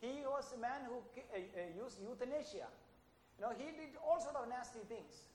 He 0.00 0.24
was 0.24 0.52
a 0.56 0.60
man 0.60 0.88
who 0.88 0.96
uh, 0.96 1.36
uh, 1.36 1.84
used 1.84 2.00
euthanasia. 2.00 2.68
You 3.38 3.44
know, 3.44 3.52
he 3.56 3.72
did 3.76 3.96
all 4.04 4.20
sort 4.20 4.36
of 4.36 4.48
nasty 4.48 4.80
things. 4.88 5.28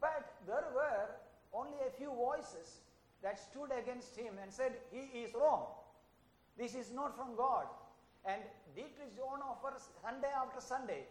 But 0.00 0.26
there 0.46 0.66
were 0.74 1.06
only 1.54 1.78
a 1.86 1.90
few 1.90 2.10
voices 2.10 2.82
that 3.22 3.38
stood 3.38 3.70
against 3.70 4.16
him 4.16 4.34
and 4.42 4.52
said, 4.52 4.72
he 4.90 5.22
is 5.22 5.34
wrong. 5.34 5.66
This 6.58 6.74
is 6.74 6.90
not 6.92 7.16
from 7.16 7.36
God. 7.36 7.66
And 8.24 8.42
Dietrich 8.74 9.16
Bonhoeffer, 9.18 9.78
Sunday 10.02 10.30
after 10.34 10.60
Sunday, 10.60 11.06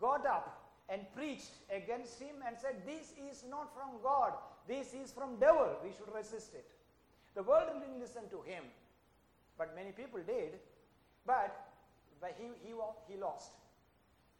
got 0.00 0.26
up 0.26 0.62
and 0.88 1.02
preached 1.14 1.54
against 1.70 2.20
him 2.20 2.36
and 2.46 2.56
said, 2.58 2.82
This 2.86 3.14
is 3.18 3.44
not 3.48 3.72
from 3.74 4.02
God. 4.02 4.32
This 4.68 4.94
is 4.94 5.10
from 5.10 5.36
devil. 5.40 5.70
We 5.82 5.90
should 5.90 6.12
resist 6.14 6.54
it. 6.54 6.68
The 7.34 7.42
world 7.42 7.70
didn't 7.72 7.98
listen 7.98 8.28
to 8.30 8.42
him, 8.42 8.64
but 9.58 9.74
many 9.74 9.90
people 9.90 10.20
did. 10.26 10.60
But, 11.26 11.71
but 12.22 12.38
he, 12.38 12.46
he, 12.62 12.70
he 13.10 13.18
lost. 13.18 13.50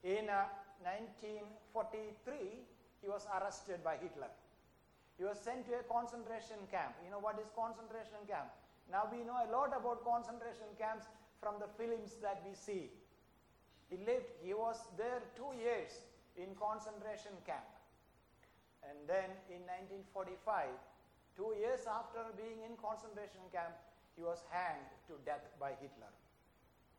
In 0.07 0.31
uh, 0.31 0.47
1943, 0.87 2.62
he 3.03 3.09
was 3.11 3.27
arrested 3.35 3.83
by 3.83 3.99
Hitler. 3.99 4.31
He 5.19 5.27
was 5.27 5.37
sent 5.43 5.67
to 5.67 5.75
a 5.75 5.85
concentration 5.91 6.62
camp. 6.71 6.95
You 7.03 7.11
know 7.11 7.19
what 7.19 7.43
is 7.43 7.51
concentration 7.59 8.23
camp? 8.31 8.55
Now 8.87 9.11
we 9.11 9.27
know 9.27 9.35
a 9.35 9.51
lot 9.51 9.75
about 9.75 10.07
concentration 10.07 10.71
camps 10.79 11.11
from 11.43 11.59
the 11.59 11.67
films 11.75 12.23
that 12.23 12.43
we 12.47 12.55
see. 12.55 12.87
He 13.91 13.99
lived, 14.07 14.31
he 14.41 14.55
was 14.55 14.79
there 14.97 15.21
two 15.35 15.53
years 15.59 16.07
in 16.39 16.55
concentration 16.55 17.35
camp. 17.45 17.67
And 18.87 18.99
then 19.11 19.31
in 19.51 19.62
1945, 20.07 20.71
two 21.35 21.55
years 21.59 21.83
after 21.87 22.31
being 22.39 22.62
in 22.62 22.79
concentration 22.79 23.43
camp, 23.50 23.75
he 24.17 24.23
was 24.23 24.43
hanged 24.50 24.91
to 25.11 25.19
death 25.26 25.45
by 25.59 25.75
Hitler. 25.83 26.11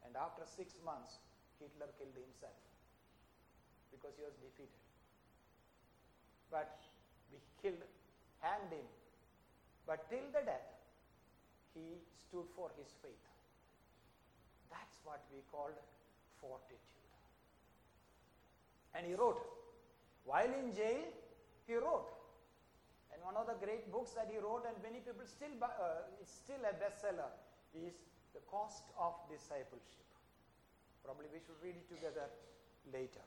And 0.06 0.16
after 0.16 0.44
six 0.46 0.78
months, 0.84 1.20
Hitler 1.60 1.90
killed 1.98 2.16
himself 2.16 2.60
because 3.92 4.14
he 4.18 4.24
was 4.24 4.36
defeated. 4.42 4.84
But 6.52 6.70
we 7.32 7.40
killed, 7.62 7.82
hanged 8.42 8.72
him. 8.72 8.88
But 9.88 10.10
till 10.10 10.28
the 10.32 10.46
death, 10.46 10.70
he 11.74 12.02
stood 12.28 12.46
for 12.56 12.70
his 12.78 12.92
faith. 13.02 13.26
That's 14.70 14.98
what 15.04 15.22
we 15.34 15.42
called 15.52 15.78
fortitude. 16.40 16.82
And 18.96 19.06
he 19.08 19.14
wrote. 19.14 19.42
While 20.26 20.52
in 20.54 20.74
jail, 20.74 21.04
he 21.68 21.76
wrote. 21.76 22.10
And 23.12 23.22
one 23.24 23.36
of 23.36 23.46
the 23.48 23.58
great 23.66 23.92
books 23.92 24.12
that 24.12 24.30
he 24.32 24.38
wrote, 24.38 24.66
and 24.66 24.76
many 24.82 25.00
people 25.00 25.26
still, 25.26 25.52
uh, 25.62 26.08
it's 26.22 26.32
still 26.32 26.62
a 26.64 26.74
bestseller, 26.78 27.30
is 27.74 27.94
The 28.34 28.42
Cost 28.50 28.84
of 29.00 29.14
Discipleship. 29.30 30.08
Probably 31.04 31.28
we 31.34 31.40
should 31.40 31.60
read 31.62 31.76
it 31.76 31.88
together 31.90 32.28
later. 32.92 33.26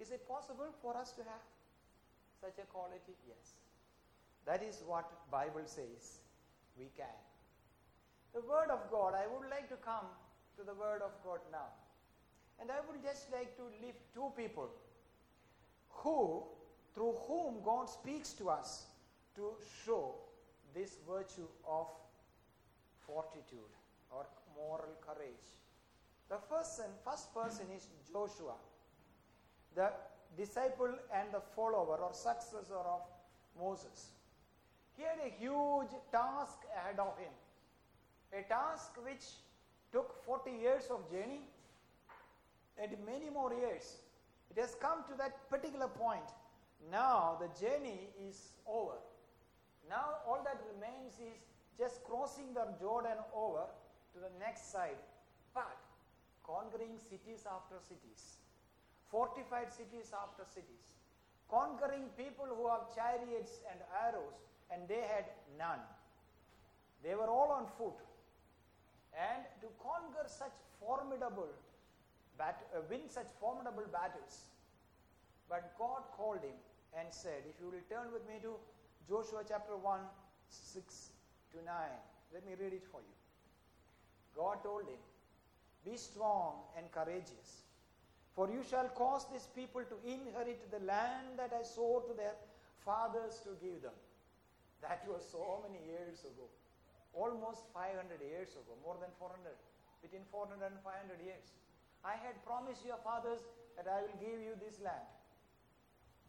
Is 0.00 0.10
it 0.10 0.28
possible 0.28 0.68
for 0.82 0.96
us 0.96 1.12
to 1.12 1.22
have 1.22 1.44
such 2.40 2.58
a 2.62 2.66
quality? 2.66 3.16
Yes. 3.26 3.54
That 4.44 4.62
is 4.62 4.82
what 4.86 5.10
Bible 5.30 5.64
says 5.64 6.20
we 6.78 6.90
can. 6.96 7.18
The 8.34 8.42
Word 8.42 8.70
of 8.70 8.90
God, 8.90 9.14
I 9.14 9.26
would 9.26 9.48
like 9.50 9.68
to 9.70 9.76
come 9.76 10.06
to 10.58 10.62
the 10.62 10.74
Word 10.74 11.00
of 11.02 11.12
God 11.24 11.40
now. 11.50 11.72
And 12.60 12.70
I 12.70 12.76
would 12.86 13.02
just 13.02 13.32
like 13.32 13.56
to 13.56 13.64
lift 13.84 13.98
two 14.14 14.32
people 14.36 14.68
who, 15.88 16.42
through 16.94 17.14
whom 17.26 17.62
God 17.64 17.88
speaks 17.88 18.32
to 18.34 18.50
us 18.50 18.86
to 19.36 19.54
show 19.84 20.14
this 20.74 20.98
virtue 21.08 21.48
of 21.68 21.88
fortitude 23.06 23.72
or 24.10 24.26
moral 24.56 24.94
courage. 25.06 25.46
The 26.28 26.38
first, 26.50 26.80
first 27.04 27.34
person 27.34 27.66
is 27.74 27.88
Joshua, 28.12 28.54
the 29.74 29.92
disciple 30.36 30.92
and 31.14 31.28
the 31.32 31.40
follower 31.54 31.98
or 31.98 32.12
successor 32.12 32.74
of 32.74 33.02
Moses. 33.58 34.10
He 34.96 35.02
had 35.02 35.18
a 35.24 35.30
huge 35.38 35.92
task 36.10 36.58
ahead 36.76 36.98
of 36.98 37.16
him, 37.18 37.32
a 38.32 38.42
task 38.48 38.92
which 39.04 39.24
took 39.92 40.24
40 40.24 40.50
years 40.50 40.84
of 40.90 41.08
journey 41.10 41.42
and 42.78 42.90
many 43.06 43.30
more 43.30 43.52
years. 43.52 43.96
It 44.50 44.60
has 44.60 44.74
come 44.80 45.04
to 45.10 45.16
that 45.18 45.48
particular 45.50 45.88
point. 45.88 46.24
Now 46.90 47.38
the 47.40 47.48
journey 47.66 48.08
is 48.28 48.52
over. 48.66 48.96
Now 49.88 50.22
all 50.26 50.42
that 50.44 50.58
remains 50.74 51.14
is 51.20 51.38
just 51.78 52.02
crossing 52.04 52.54
the 52.54 52.66
Jordan 52.80 53.18
over 53.34 53.66
to 54.14 54.18
the 54.18 54.32
next 54.40 54.72
side, 54.72 54.98
but 55.54 55.76
conquering 56.42 56.98
cities 56.98 57.46
after 57.46 57.76
cities, 57.86 58.38
fortified 59.10 59.72
cities 59.72 60.12
after 60.14 60.44
cities, 60.48 60.98
conquering 61.50 62.10
people 62.16 62.46
who 62.46 62.66
have 62.66 62.90
chariots 62.94 63.60
and 63.70 63.78
arrows, 64.02 64.34
and 64.72 64.88
they 64.88 65.02
had 65.06 65.26
none. 65.58 65.82
They 67.02 67.14
were 67.14 67.28
all 67.28 67.50
on 67.52 67.66
foot. 67.78 67.98
And 69.14 69.44
to 69.62 69.68
conquer 69.80 70.26
such 70.26 70.52
formidable, 70.80 71.48
bat- 72.36 72.66
uh, 72.74 72.80
win 72.90 73.08
such 73.08 73.28
formidable 73.40 73.86
battles. 73.92 74.50
But 75.48 75.72
God 75.78 76.02
called 76.16 76.42
him 76.42 76.58
and 76.98 77.06
said, 77.10 77.46
if 77.48 77.54
you 77.60 77.70
will 77.70 77.84
turn 77.88 78.12
with 78.12 78.26
me 78.26 78.42
to 78.42 78.56
Joshua 79.08 79.42
chapter 79.46 79.76
1, 79.76 80.00
6 80.50 81.10
to 81.52 81.58
9. 81.64 81.74
Let 82.34 82.46
me 82.46 82.52
read 82.58 82.74
it 82.74 82.84
for 82.90 82.98
you. 82.98 83.16
God 84.34 84.62
told 84.62 84.82
him, 84.82 84.98
Be 85.84 85.96
strong 85.96 86.66
and 86.76 86.90
courageous, 86.90 87.62
for 88.34 88.50
you 88.50 88.66
shall 88.66 88.88
cause 88.98 89.26
this 89.32 89.46
people 89.54 89.82
to 89.86 89.96
inherit 90.04 90.58
the 90.74 90.82
land 90.84 91.38
that 91.38 91.54
I 91.54 91.62
swore 91.62 92.02
to 92.02 92.12
their 92.18 92.34
fathers 92.84 93.40
to 93.46 93.54
give 93.62 93.80
them. 93.80 93.94
That 94.82 95.06
was 95.08 95.22
so 95.22 95.62
many 95.62 95.80
years 95.86 96.26
ago. 96.26 96.50
Almost 97.14 97.64
500 97.72 97.96
years 98.20 98.52
ago, 98.58 98.76
more 98.84 98.98
than 99.00 99.08
400, 99.18 99.38
between 100.02 100.26
400 100.28 100.60
and 100.66 100.76
500 100.84 101.16
years. 101.24 101.54
I 102.04 102.18
had 102.20 102.36
promised 102.44 102.84
your 102.84 103.00
fathers 103.00 103.40
that 103.78 103.88
I 103.88 104.04
will 104.04 104.18
give 104.20 104.36
you 104.36 104.52
this 104.60 104.82
land. 104.84 105.08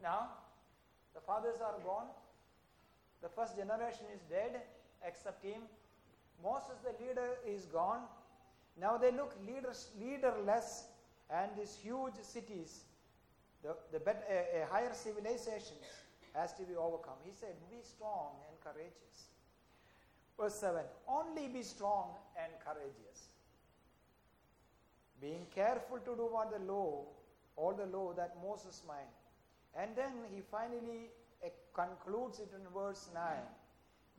Now, 0.01 0.47
the 1.13 1.19
fathers 1.25 1.59
are 1.59 1.75
gone. 1.83 2.07
The 3.21 3.29
first 3.29 3.55
generation 3.55 4.05
is 4.13 4.21
dead, 4.29 4.61
except 5.05 5.43
him. 5.43 5.61
Moses, 6.43 6.77
the 6.83 6.93
leader, 7.03 7.37
is 7.45 7.65
gone. 7.65 8.01
Now 8.79 8.97
they 8.97 9.11
look 9.11 9.35
leaders, 9.45 9.89
leaderless, 9.99 10.85
and 11.29 11.51
these 11.57 11.75
huge 11.81 12.13
cities, 12.21 12.81
the, 13.63 13.75
the 13.91 13.99
better, 13.99 14.23
uh, 14.29 14.71
higher 14.71 14.93
civilizations, 14.93 15.83
has 16.33 16.53
to 16.53 16.63
be 16.63 16.75
overcome. 16.75 17.17
He 17.25 17.31
said, 17.33 17.55
Be 17.71 17.77
strong 17.81 18.35
and 18.47 18.59
courageous. 18.61 19.17
Verse 20.39 20.55
7 20.55 20.81
Only 21.07 21.47
be 21.47 21.63
strong 21.63 22.11
and 22.41 22.51
courageous. 22.63 23.29
Being 25.19 25.47
careful 25.53 25.97
to 25.97 26.15
do 26.15 26.27
what 26.29 26.51
the 26.51 26.59
law, 26.71 27.05
all 27.55 27.73
the 27.73 27.87
law 27.87 28.13
that 28.13 28.37
Moses 28.41 28.83
mind. 28.87 29.09
And 29.75 29.95
then 29.95 30.11
he 30.33 30.41
finally 30.41 31.09
concludes 31.77 32.41
it 32.41 32.49
in 32.57 32.65
verse 32.73 33.09
9 33.13 33.21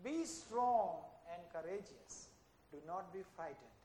Be 0.07 0.23
strong 0.25 1.03
and 1.35 1.43
courageous. 1.51 2.31
Do 2.71 2.79
not 2.87 3.11
be 3.13 3.27
frightened 3.35 3.79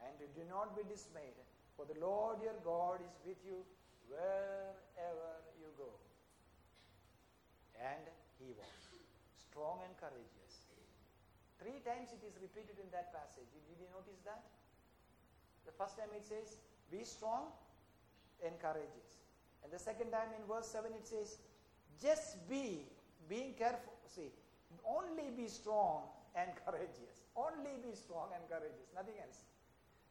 and 0.00 0.16
do 0.32 0.40
not 0.48 0.72
be 0.72 0.82
dismayed, 0.88 1.36
for 1.76 1.84
the 1.84 1.98
Lord 2.00 2.40
your 2.40 2.56
God 2.64 3.04
is 3.04 3.12
with 3.28 3.36
you 3.44 3.60
wherever 4.08 5.30
you 5.60 5.68
go. 5.76 5.92
And 7.76 8.08
he 8.40 8.56
was 8.56 8.72
strong 9.36 9.84
and 9.84 9.92
courageous. 10.00 10.64
Three 11.60 11.84
times 11.84 12.08
it 12.16 12.24
is 12.24 12.40
repeated 12.40 12.80
in 12.80 12.88
that 12.96 13.12
passage. 13.12 13.44
Did 13.52 13.76
you 13.76 13.88
notice 13.92 14.24
that? 14.24 14.40
The 15.68 15.76
first 15.76 16.00
time 16.00 16.08
it 16.16 16.24
says, 16.24 16.56
Be 16.88 17.04
strong 17.04 17.52
and 18.40 18.56
courageous. 18.56 19.20
And 19.60 19.68
the 19.68 19.78
second 19.78 20.08
time 20.08 20.32
in 20.32 20.40
verse 20.48 20.72
7 20.72 20.88
it 20.96 21.04
says, 21.04 21.36
Just 22.00 22.48
be, 22.48 22.86
being 23.28 23.54
careful. 23.58 23.92
See, 24.06 24.32
only 24.88 25.30
be 25.36 25.48
strong 25.48 26.02
and 26.34 26.50
courageous. 26.64 27.20
Only 27.36 27.76
be 27.84 27.94
strong 27.94 28.28
and 28.34 28.42
courageous, 28.48 28.88
nothing 28.94 29.14
else. 29.20 29.44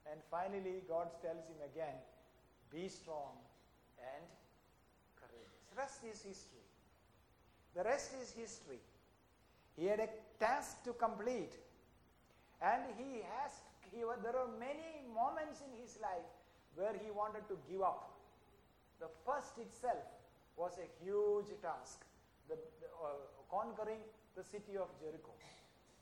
And 0.10 0.20
finally, 0.32 0.82
God 0.88 1.10
tells 1.22 1.46
him 1.50 1.60
again, 1.66 1.98
Be 2.72 2.88
strong 2.88 3.34
and 4.00 4.26
courageous. 5.18 5.66
Rest 5.78 6.02
is 6.06 6.22
history. 6.22 6.66
The 7.76 7.84
rest 7.84 8.12
is 8.22 8.32
history. 8.32 8.80
He 9.76 9.86
had 9.86 10.00
a 10.00 10.10
task 10.40 10.84
to 10.86 10.94
complete. 10.94 11.54
And 12.62 12.84
he 12.98 13.22
has, 13.40 13.52
he, 13.92 14.02
there 14.24 14.36
are 14.36 14.52
many 14.60 15.08
moments 15.14 15.62
in 15.62 15.72
his 15.80 15.98
life 16.02 16.28
where 16.76 16.94
he 16.94 17.12
wanted 17.12 17.48
to 17.48 17.58
give 17.70 17.82
up. 17.82 18.12
The 19.00 19.08
first 19.26 19.58
itself 19.58 20.04
was 20.60 20.76
a 20.78 20.88
huge 21.00 21.48
task, 21.64 22.04
the, 22.52 22.60
the 22.84 22.92
uh, 23.00 23.16
conquering 23.48 24.04
the 24.36 24.44
city 24.44 24.76
of 24.76 24.92
Jericho. 25.00 25.32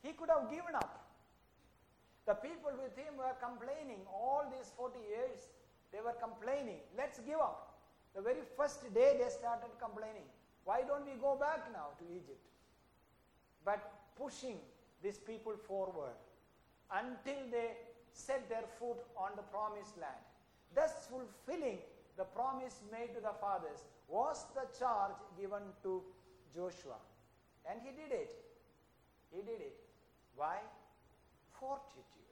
He 0.02 0.13
could 0.13 0.30
have 0.34 0.50
given 0.50 0.74
up. 0.74 1.06
The 2.26 2.34
people 2.34 2.74
with 2.76 2.98
him 2.98 3.15
were 3.22 3.38
complaining 3.39 4.02
all 4.10 4.50
these 4.50 4.74
40 4.76 4.98
years. 5.00 5.54
They 5.93 6.02
were 6.02 6.17
complaining, 6.20 6.82
let's 6.98 7.20
give 7.20 7.39
up. 7.39 7.78
The 8.15 8.22
very 8.22 8.41
first 8.58 8.82
day 8.93 9.15
they 9.22 9.30
started 9.30 9.72
complaining. 9.80 10.26
Why 10.65 10.82
don't 10.82 11.06
we 11.06 11.15
go 11.22 11.38
back 11.39 11.72
now 11.72 11.96
to 12.02 12.04
Egypt? 12.12 12.41
But 13.63 13.80
pushing 14.17 14.58
these 15.02 15.17
people 15.17 15.54
forward 15.67 16.17
until 16.91 17.39
they 17.52 17.78
set 18.12 18.50
their 18.50 18.65
foot 18.80 19.00
on 19.15 19.38
the 19.38 19.43
promised 19.54 19.96
land, 20.02 20.20
thus 20.76 21.08
fulfilling 21.08 21.78
the 22.17 22.26
promise 22.26 22.82
made 22.91 23.13
to 23.15 23.22
the 23.22 23.38
fathers, 23.39 23.86
was 24.08 24.46
the 24.56 24.65
charge 24.78 25.15
given 25.39 25.62
to 25.84 26.02
Joshua. 26.56 26.98
And 27.70 27.80
he 27.84 27.91
did 27.91 28.12
it. 28.12 28.32
He 29.32 29.41
did 29.41 29.60
it. 29.60 29.78
Why? 30.36 30.58
Fortitude. 31.60 32.32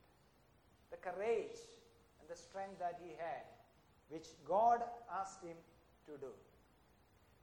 The 0.92 0.98
courage 0.98 1.60
and 2.20 2.30
the 2.30 2.36
strength 2.36 2.80
that 2.80 3.00
he 3.04 3.12
had, 3.20 3.44
which 4.10 4.28
God 4.48 4.82
asked 5.12 5.44
him 5.44 5.58
to 6.06 6.18
do. 6.18 6.32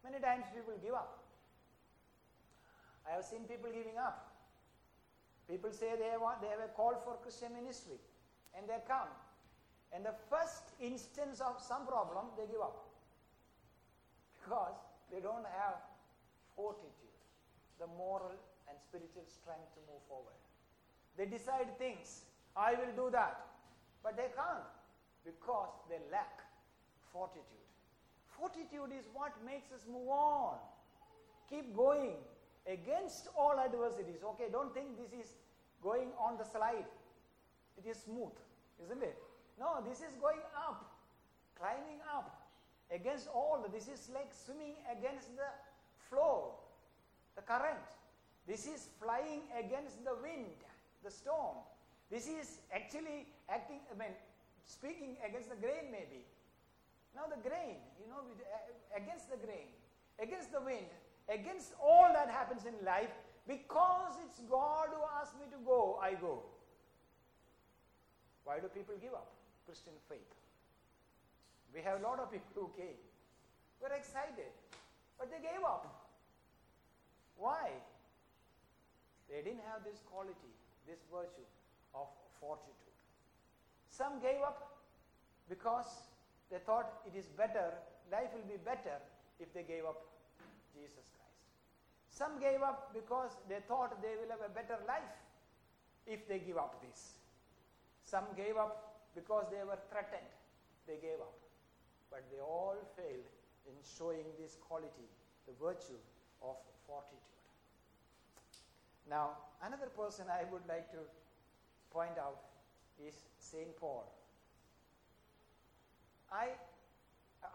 Many 0.04 0.18
times 0.18 0.44
people 0.54 0.72
give 0.82 0.94
up. 0.94 1.18
I 3.06 3.14
have 3.14 3.24
seen 3.24 3.44
people 3.44 3.70
giving 3.70 3.98
up. 3.98 4.32
People 5.48 5.70
say 5.70 5.92
they, 5.98 6.16
want, 6.16 6.40
they 6.40 6.48
have 6.48 6.64
a 6.64 6.72
call 6.72 6.94
for 7.04 7.18
Christian 7.20 7.52
ministry 7.52 7.98
and 8.56 8.68
they 8.68 8.78
come. 8.86 9.10
And 9.92 10.04
the 10.06 10.14
first 10.30 10.72
instance 10.80 11.40
of 11.40 11.60
some 11.60 11.86
problem, 11.86 12.32
they 12.38 12.46
give 12.46 12.62
up. 12.62 12.91
Because 14.42 14.74
they 15.10 15.20
don't 15.20 15.46
have 15.46 15.78
fortitude, 16.58 17.14
the 17.78 17.86
moral 17.86 18.34
and 18.66 18.76
spiritual 18.82 19.22
strength 19.30 19.70
to 19.78 19.80
move 19.86 20.02
forward. 20.10 20.34
They 21.16 21.26
decide 21.26 21.78
things, 21.78 22.26
I 22.56 22.74
will 22.74 22.90
do 22.96 23.10
that. 23.12 23.38
But 24.02 24.16
they 24.16 24.34
can't 24.34 24.66
because 25.24 25.70
they 25.88 26.02
lack 26.10 26.42
fortitude. 27.12 27.62
Fortitude 28.26 28.90
is 28.90 29.06
what 29.14 29.30
makes 29.46 29.70
us 29.70 29.86
move 29.86 30.08
on. 30.10 30.58
Keep 31.48 31.76
going 31.76 32.18
against 32.66 33.28
all 33.38 33.54
adversities. 33.60 34.26
Okay, 34.34 34.50
don't 34.50 34.74
think 34.74 34.98
this 34.98 35.14
is 35.14 35.34
going 35.82 36.10
on 36.18 36.36
the 36.38 36.44
slide. 36.44 36.88
It 37.78 37.86
is 37.88 38.02
smooth, 38.02 38.34
isn't 38.82 39.02
it? 39.02 39.16
No, 39.60 39.78
this 39.86 39.98
is 39.98 40.18
going 40.18 40.42
up, 40.56 40.90
climbing 41.54 42.02
up 42.10 42.41
against 42.94 43.28
all. 43.34 43.64
This 43.72 43.88
is 43.88 44.10
like 44.14 44.30
swimming 44.32 44.74
against 44.90 45.34
the 45.36 45.48
flow, 46.08 46.54
the 47.36 47.42
current. 47.42 47.88
This 48.46 48.66
is 48.66 48.88
flying 49.00 49.42
against 49.58 50.04
the 50.04 50.14
wind, 50.22 50.52
the 51.04 51.10
storm. 51.10 51.56
This 52.10 52.26
is 52.26 52.60
actually 52.74 53.26
acting, 53.48 53.80
I 53.90 53.98
mean, 53.98 54.14
speaking 54.64 55.16
against 55.26 55.48
the 55.48 55.56
grain 55.56 55.90
maybe. 55.90 56.24
Now 57.14 57.22
the 57.28 57.40
grain, 57.40 57.76
you 58.00 58.08
know, 58.08 58.20
uh, 58.24 59.00
against 59.00 59.30
the 59.30 59.36
grain, 59.36 59.68
against 60.20 60.52
the 60.52 60.60
wind, 60.60 60.88
against 61.28 61.74
all 61.82 62.10
that 62.12 62.28
happens 62.28 62.64
in 62.64 62.74
life, 62.84 63.10
because 63.46 64.16
it's 64.26 64.40
God 64.50 64.88
who 64.90 65.02
asked 65.20 65.34
me 65.34 65.46
to 65.50 65.58
go, 65.64 65.98
I 66.02 66.14
go. 66.14 66.42
Why 68.44 68.58
do 68.60 68.68
people 68.68 68.94
give 69.00 69.12
up 69.12 69.30
Christian 69.66 69.92
faith? 70.08 70.41
We 71.74 71.80
have 71.82 72.00
a 72.00 72.02
lot 72.02 72.20
of 72.20 72.30
people 72.30 72.52
who 72.54 72.70
came, 72.76 73.00
were 73.80 73.92
excited, 73.96 74.52
but 75.18 75.30
they 75.30 75.40
gave 75.40 75.64
up. 75.64 75.88
Why? 77.36 77.72
They 79.28 79.40
didn't 79.40 79.64
have 79.72 79.82
this 79.82 80.04
quality, 80.04 80.52
this 80.86 81.00
virtue 81.08 81.48
of 81.94 82.06
fortitude. 82.40 82.96
Some 83.88 84.20
gave 84.20 84.44
up 84.44 84.84
because 85.48 85.88
they 86.50 86.58
thought 86.58 87.00
it 87.08 87.16
is 87.16 87.26
better, 87.26 87.72
life 88.10 88.28
will 88.34 88.44
be 88.44 88.60
better 88.60 89.00
if 89.40 89.52
they 89.54 89.62
gave 89.62 89.84
up 89.84 90.04
Jesus 90.76 91.08
Christ. 91.16 91.42
Some 92.10 92.38
gave 92.38 92.60
up 92.60 92.92
because 92.92 93.32
they 93.48 93.60
thought 93.66 94.00
they 94.02 94.14
will 94.20 94.30
have 94.30 94.44
a 94.44 94.52
better 94.52 94.76
life 94.86 95.16
if 96.06 96.28
they 96.28 96.38
give 96.38 96.56
up 96.56 96.80
this. 96.84 97.16
Some 98.04 98.24
gave 98.36 98.56
up 98.56 99.00
because 99.14 99.46
they 99.50 99.64
were 99.64 99.78
threatened. 99.90 100.28
They 100.86 101.00
gave 101.00 101.20
up. 101.20 101.41
But 102.12 102.28
they 102.30 102.44
all 102.44 102.76
failed 102.94 103.24
in 103.64 103.72
showing 103.96 104.28
this 104.38 104.60
quality, 104.68 105.08
the 105.48 105.56
virtue 105.56 105.96
of 106.44 106.60
fortitude. 106.86 107.32
Now, 109.08 109.40
another 109.64 109.88
person 109.88 110.26
I 110.28 110.44
would 110.52 110.68
like 110.68 110.92
to 110.92 111.00
point 111.90 112.20
out 112.20 112.36
is 113.00 113.16
St. 113.40 113.72
Paul. 113.80 114.04
I, 116.30 116.52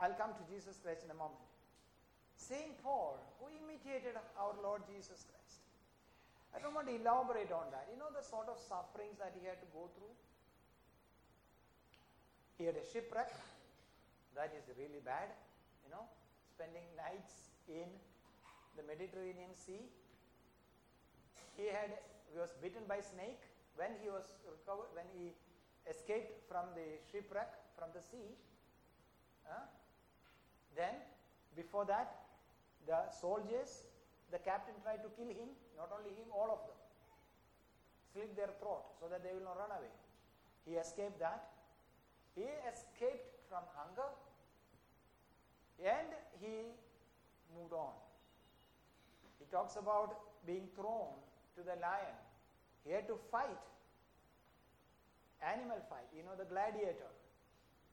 I'll 0.01 0.17
come 0.17 0.33
to 0.33 0.43
Jesus 0.49 0.81
Christ 0.81 1.05
in 1.05 1.11
a 1.11 1.17
moment. 1.17 1.45
St. 2.37 2.77
Paul, 2.81 3.17
who 3.39 3.49
imitated 3.61 4.17
our 4.37 4.53
Lord 4.61 4.81
Jesus 4.89 5.25
Christ. 5.25 5.61
I 6.55 6.61
don't 6.61 6.73
want 6.73 6.87
to 6.87 6.95
elaborate 6.95 7.51
on 7.51 7.69
that. 7.69 7.85
You 7.91 7.99
know 7.99 8.09
the 8.09 8.25
sort 8.25 8.49
of 8.49 8.57
sufferings 8.57 9.17
that 9.21 9.33
he 9.37 9.45
had 9.45 9.61
to 9.61 9.69
go 9.73 9.89
through? 9.93 10.13
He 12.57 12.65
had 12.65 12.75
a 12.75 12.85
shipwreck. 12.85 13.29
That 14.37 14.53
is 14.53 14.69
really 14.77 15.01
bad, 15.01 15.33
you 15.81 15.89
know, 15.89 16.05
spending 16.53 16.85
nights 16.93 17.49
in 17.67 17.89
the 18.77 18.85
Mediterranean 18.85 19.57
Sea. 19.57 19.81
He 21.57 21.65
had 21.73 21.97
he 22.29 22.37
was 22.37 22.53
bitten 22.61 22.85
by 22.85 23.01
snake 23.01 23.41
when 23.81 23.97
he 23.97 24.13
was 24.13 24.29
recovered 24.45 24.93
when 24.93 25.09
he 25.17 25.33
escaped 25.89 26.45
from 26.45 26.69
the 26.77 27.01
shipwreck 27.09 27.49
from 27.73 27.89
the 27.97 28.03
sea 28.03 28.37
uh, 29.47 29.65
then, 30.75 30.93
before 31.55 31.85
that, 31.85 32.27
the 32.85 33.09
soldiers, 33.09 33.87
the 34.31 34.39
captain 34.39 34.75
tried 34.83 35.01
to 35.03 35.09
kill 35.15 35.31
him, 35.31 35.55
not 35.75 35.89
only 35.95 36.11
him, 36.13 36.27
all 36.31 36.51
of 36.51 36.61
them. 36.67 36.79
Slit 38.13 38.35
their 38.35 38.51
throat 38.59 38.85
so 38.99 39.07
that 39.07 39.23
they 39.23 39.33
will 39.33 39.43
not 39.43 39.57
run 39.57 39.71
away. 39.71 39.91
He 40.67 40.75
escaped 40.75 41.19
that. 41.19 41.49
He 42.35 42.45
escaped 42.67 43.41
from 43.49 43.63
hunger 43.73 44.11
and 45.81 46.09
he 46.41 46.73
moved 47.53 47.73
on. 47.73 47.93
He 49.39 49.45
talks 49.51 49.75
about 49.77 50.17
being 50.45 50.67
thrown 50.75 51.13
to 51.55 51.61
the 51.61 51.77
lion. 51.79 52.17
He 52.85 52.91
had 52.91 53.07
to 53.07 53.17
fight. 53.29 53.61
Animal 55.41 55.77
fight, 55.85 56.09
you 56.15 56.25
know, 56.25 56.33
the 56.33 56.49
gladiator. 56.49 57.13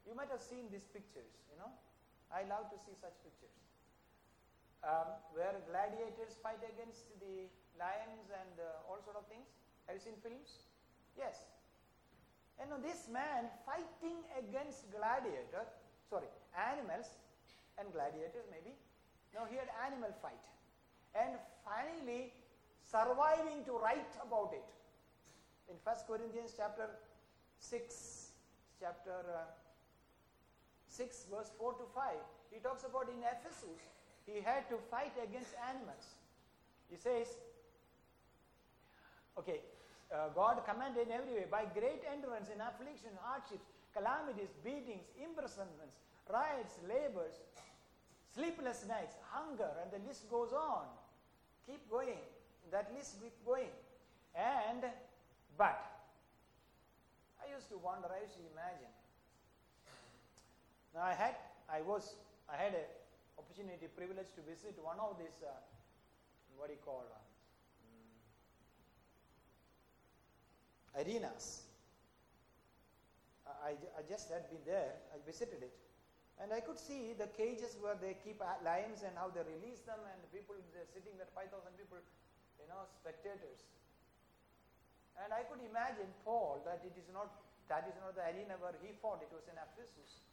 You 0.08 0.16
might 0.16 0.32
have 0.32 0.40
seen 0.40 0.72
these 0.72 0.88
pictures, 0.88 1.28
you 1.52 1.56
know. 1.60 1.68
I 2.32 2.48
love 2.48 2.72
to 2.72 2.78
see 2.80 2.96
such 2.96 3.12
pictures. 3.20 3.52
Um, 4.84 5.16
where 5.32 5.52
gladiators 5.68 6.36
fight 6.44 6.60
against 6.60 7.08
the 7.20 7.48
lions 7.80 8.28
and 8.32 8.54
uh, 8.60 8.88
all 8.88 9.00
sort 9.04 9.16
of 9.16 9.24
things. 9.28 9.48
Have 9.88 9.96
you 9.96 10.04
seen 10.04 10.16
films? 10.20 10.68
Yes. 11.16 11.40
And 12.60 12.70
now 12.70 12.80
this 12.80 13.08
man 13.08 13.48
fighting 13.64 14.24
against 14.36 14.88
gladiator, 14.92 15.68
sorry, 16.08 16.28
animals 16.52 17.08
and 17.78 17.90
gladiators 17.92 18.46
maybe. 18.50 18.74
Now 19.34 19.46
he 19.50 19.56
had 19.56 19.68
animal 19.86 20.10
fight. 20.22 20.44
And 21.14 21.38
finally 21.64 22.32
surviving 22.82 23.64
to 23.66 23.78
write 23.78 24.14
about 24.22 24.52
it. 24.54 24.66
In 25.68 25.76
1 25.82 25.96
Corinthians 26.06 26.52
chapter 26.56 26.90
6, 27.58 28.30
chapter 28.80 29.18
uh, 29.32 29.50
6, 30.88 31.26
verse 31.32 31.50
4 31.58 31.72
to 31.74 31.86
5, 31.94 32.12
he 32.52 32.58
talks 32.60 32.84
about 32.84 33.08
in 33.08 33.18
Ephesus, 33.24 33.80
he 34.26 34.40
had 34.44 34.68
to 34.68 34.76
fight 34.90 35.12
against 35.18 35.56
animals. 35.68 36.04
He 36.90 36.96
says, 36.96 37.26
okay, 39.38 39.60
uh, 40.12 40.28
God 40.34 40.62
commanded 40.68 41.08
in 41.08 41.12
every 41.12 41.34
way 41.34 41.46
by 41.50 41.64
great 41.72 42.04
endurance 42.06 42.48
in 42.52 42.60
affliction, 42.60 43.10
hardships, 43.24 43.66
calamities, 43.96 44.52
beatings, 44.62 45.08
imprisonments, 45.18 45.98
riots, 46.30 46.78
labors, 46.86 47.40
sleepless 48.34 48.84
nights, 48.88 49.14
hunger, 49.30 49.70
and 49.82 49.90
the 49.92 50.06
list 50.06 50.28
goes 50.30 50.52
on. 50.52 50.86
Keep 51.66 51.90
going. 51.90 52.18
That 52.70 52.90
list 52.96 53.20
keep 53.22 53.32
going. 53.46 53.70
And, 54.34 54.84
but, 55.56 55.78
I 57.38 57.54
used 57.54 57.68
to 57.70 57.78
wonder, 57.78 58.08
I 58.10 58.20
used 58.22 58.34
to 58.34 58.42
imagine. 58.52 58.90
Now 60.94 61.02
I 61.02 61.14
had, 61.14 61.34
I 61.70 61.82
was, 61.82 62.16
I 62.50 62.56
had 62.56 62.74
a 62.74 62.84
opportunity, 63.38 63.86
privilege 63.96 64.30
to 64.34 64.42
visit 64.42 64.78
one 64.82 64.98
of 64.98 65.18
these, 65.18 65.42
uh, 65.42 65.50
what 66.56 66.68
do 66.68 66.74
you 66.74 66.80
call, 66.84 67.04
uh, 70.96 71.00
arenas. 71.00 71.62
I, 73.46 73.70
I 73.98 74.02
just 74.08 74.30
had 74.30 74.48
been 74.50 74.64
there, 74.66 74.92
I 75.12 75.18
visited 75.24 75.62
it. 75.62 75.83
And 76.42 76.50
I 76.50 76.58
could 76.58 76.78
see 76.78 77.14
the 77.14 77.30
cages 77.30 77.78
where 77.78 77.94
they 77.94 78.18
keep 78.18 78.42
lions 78.66 79.06
and 79.06 79.14
how 79.14 79.30
they 79.30 79.46
release 79.46 79.86
them, 79.86 80.02
and 80.02 80.18
people 80.34 80.58
they're 80.74 80.90
sitting 80.90 81.14
there, 81.14 81.30
5,000 81.30 81.50
people, 81.78 82.02
you 82.58 82.66
know, 82.66 82.84
spectators. 82.90 83.62
And 85.22 85.30
I 85.30 85.46
could 85.46 85.62
imagine 85.62 86.10
Paul 86.26 86.58
that 86.66 86.82
it 86.82 86.98
is 86.98 87.06
not 87.14 87.30
that 87.70 87.88
is 87.88 87.96
not 88.02 88.12
the 88.12 88.26
arena 88.28 88.58
where 88.60 88.74
he 88.82 88.92
fought; 89.00 89.22
it 89.22 89.30
was 89.32 89.46
in 89.48 89.56
Ephesus. 89.56 90.26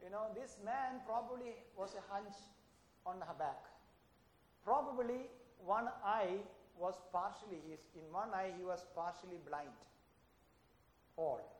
You 0.00 0.08
know, 0.14 0.30
this 0.32 0.56
man 0.64 1.02
probably 1.04 1.58
was 1.76 1.92
a 1.98 2.04
hunch 2.06 2.38
on 3.04 3.20
her 3.20 3.34
back. 3.34 3.66
Probably 4.64 5.26
one 5.58 5.90
eye 6.06 6.38
was 6.78 6.94
partially 7.12 7.58
his, 7.68 7.82
in 7.98 8.06
one 8.14 8.30
eye 8.30 8.54
he 8.56 8.64
was 8.64 8.86
partially 8.94 9.42
blind. 9.44 9.74
Paul. 11.16 11.57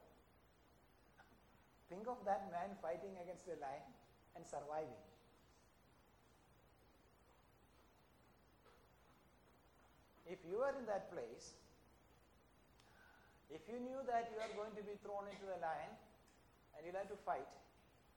Think 1.88 2.06
of 2.06 2.20
that 2.24 2.52
man 2.52 2.76
fighting 2.82 3.16
against 3.22 3.48
the 3.48 3.56
lion 3.56 3.88
and 4.36 4.44
surviving. 4.44 5.00
If 10.28 10.38
you 10.44 10.60
were 10.60 10.76
in 10.76 10.84
that 10.84 11.10
place, 11.10 11.56
if 13.48 13.64
you 13.64 13.80
knew 13.80 14.04
that 14.04 14.28
you 14.28 14.36
are 14.44 14.52
going 14.52 14.76
to 14.76 14.84
be 14.84 14.92
thrown 15.00 15.24
into 15.32 15.48
the 15.48 15.56
lion 15.64 15.96
and 16.76 16.84
you 16.84 16.92
have 16.92 17.08
to 17.08 17.16
fight, 17.24 17.48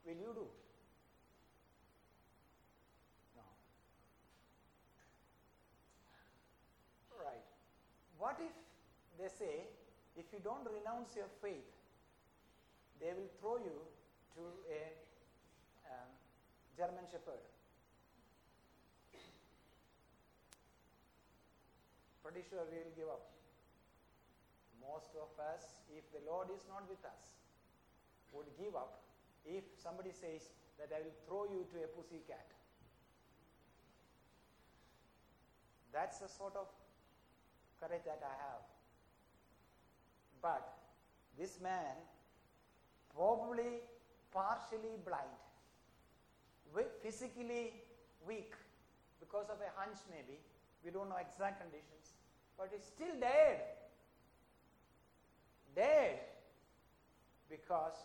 will 0.04 0.20
you 0.20 0.36
do? 0.36 0.48
No. 3.40 3.48
Right. 7.16 7.48
What 8.20 8.36
if 8.44 8.52
they 9.18 9.32
say, 9.32 9.64
if 10.18 10.26
you 10.34 10.40
don't 10.44 10.68
renounce 10.68 11.16
your 11.16 11.32
faith, 11.42 11.81
they 13.02 13.10
will 13.18 13.34
throw 13.42 13.58
you 13.58 13.78
to 14.38 14.44
a 14.70 14.82
um, 15.90 16.10
German 16.78 17.04
Shepherd. 17.10 17.42
Pretty 22.22 22.46
sure 22.46 22.62
we 22.70 22.78
will 22.78 22.96
give 22.96 23.10
up. 23.10 23.26
Most 24.78 25.18
of 25.18 25.34
us, 25.42 25.82
if 25.90 26.06
the 26.14 26.22
Lord 26.30 26.54
is 26.54 26.62
not 26.70 26.86
with 26.86 27.02
us, 27.02 27.42
would 28.32 28.48
give 28.56 28.78
up 28.78 29.02
if 29.46 29.66
somebody 29.82 30.14
says 30.14 30.54
that 30.78 30.94
I 30.94 31.02
will 31.02 31.18
throw 31.26 31.44
you 31.50 31.66
to 31.74 31.78
a 31.84 31.88
pussy 31.90 32.22
cat. 32.30 32.46
That's 35.92 36.20
the 36.20 36.30
sort 36.30 36.56
of 36.56 36.70
courage 37.82 38.06
that 38.06 38.22
I 38.22 38.36
have. 38.48 38.64
But 40.42 40.64
this 41.38 41.60
man 41.60 41.98
probably 43.16 43.82
partially 44.32 44.96
blind, 45.06 45.38
physically 47.02 47.74
weak 48.26 48.54
because 49.20 49.50
of 49.50 49.58
a 49.60 49.72
hunch 49.80 50.00
maybe, 50.10 50.40
we 50.84 50.92
don't 50.92 51.10
know 51.10 51.20
exact 51.20 51.62
conditions, 51.62 52.16
but 52.58 52.70
he's 52.72 52.86
still 52.86 53.16
dead. 53.20 53.62
Dead 55.76 56.20
because 57.50 57.96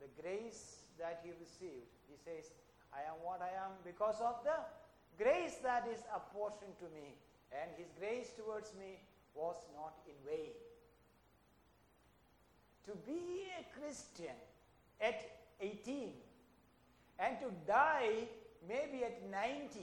the 0.00 0.10
grace 0.22 0.86
that 0.98 1.20
he 1.22 1.30
received, 1.38 1.90
he 2.10 2.16
says, 2.18 2.50
I 2.92 3.06
am 3.06 3.18
what 3.22 3.40
I 3.42 3.54
am 3.54 3.78
because 3.84 4.20
of 4.20 4.42
the 4.44 4.58
grace 5.22 5.58
that 5.62 5.86
is 5.90 6.02
apportioned 6.14 6.78
to 6.78 6.86
me, 6.94 7.14
and 7.50 7.70
his 7.76 7.90
grace 7.98 8.30
towards 8.36 8.74
me 8.78 8.98
was 9.34 9.56
not 9.74 9.94
in 10.06 10.14
vain. 10.26 10.54
To 12.86 12.92
be 13.06 13.46
a 13.58 13.62
Christian 13.78 14.34
at 15.00 15.20
18 15.60 16.10
and 17.18 17.36
to 17.40 17.50
die 17.66 18.28
maybe 18.68 19.04
at 19.04 19.28
90 19.30 19.80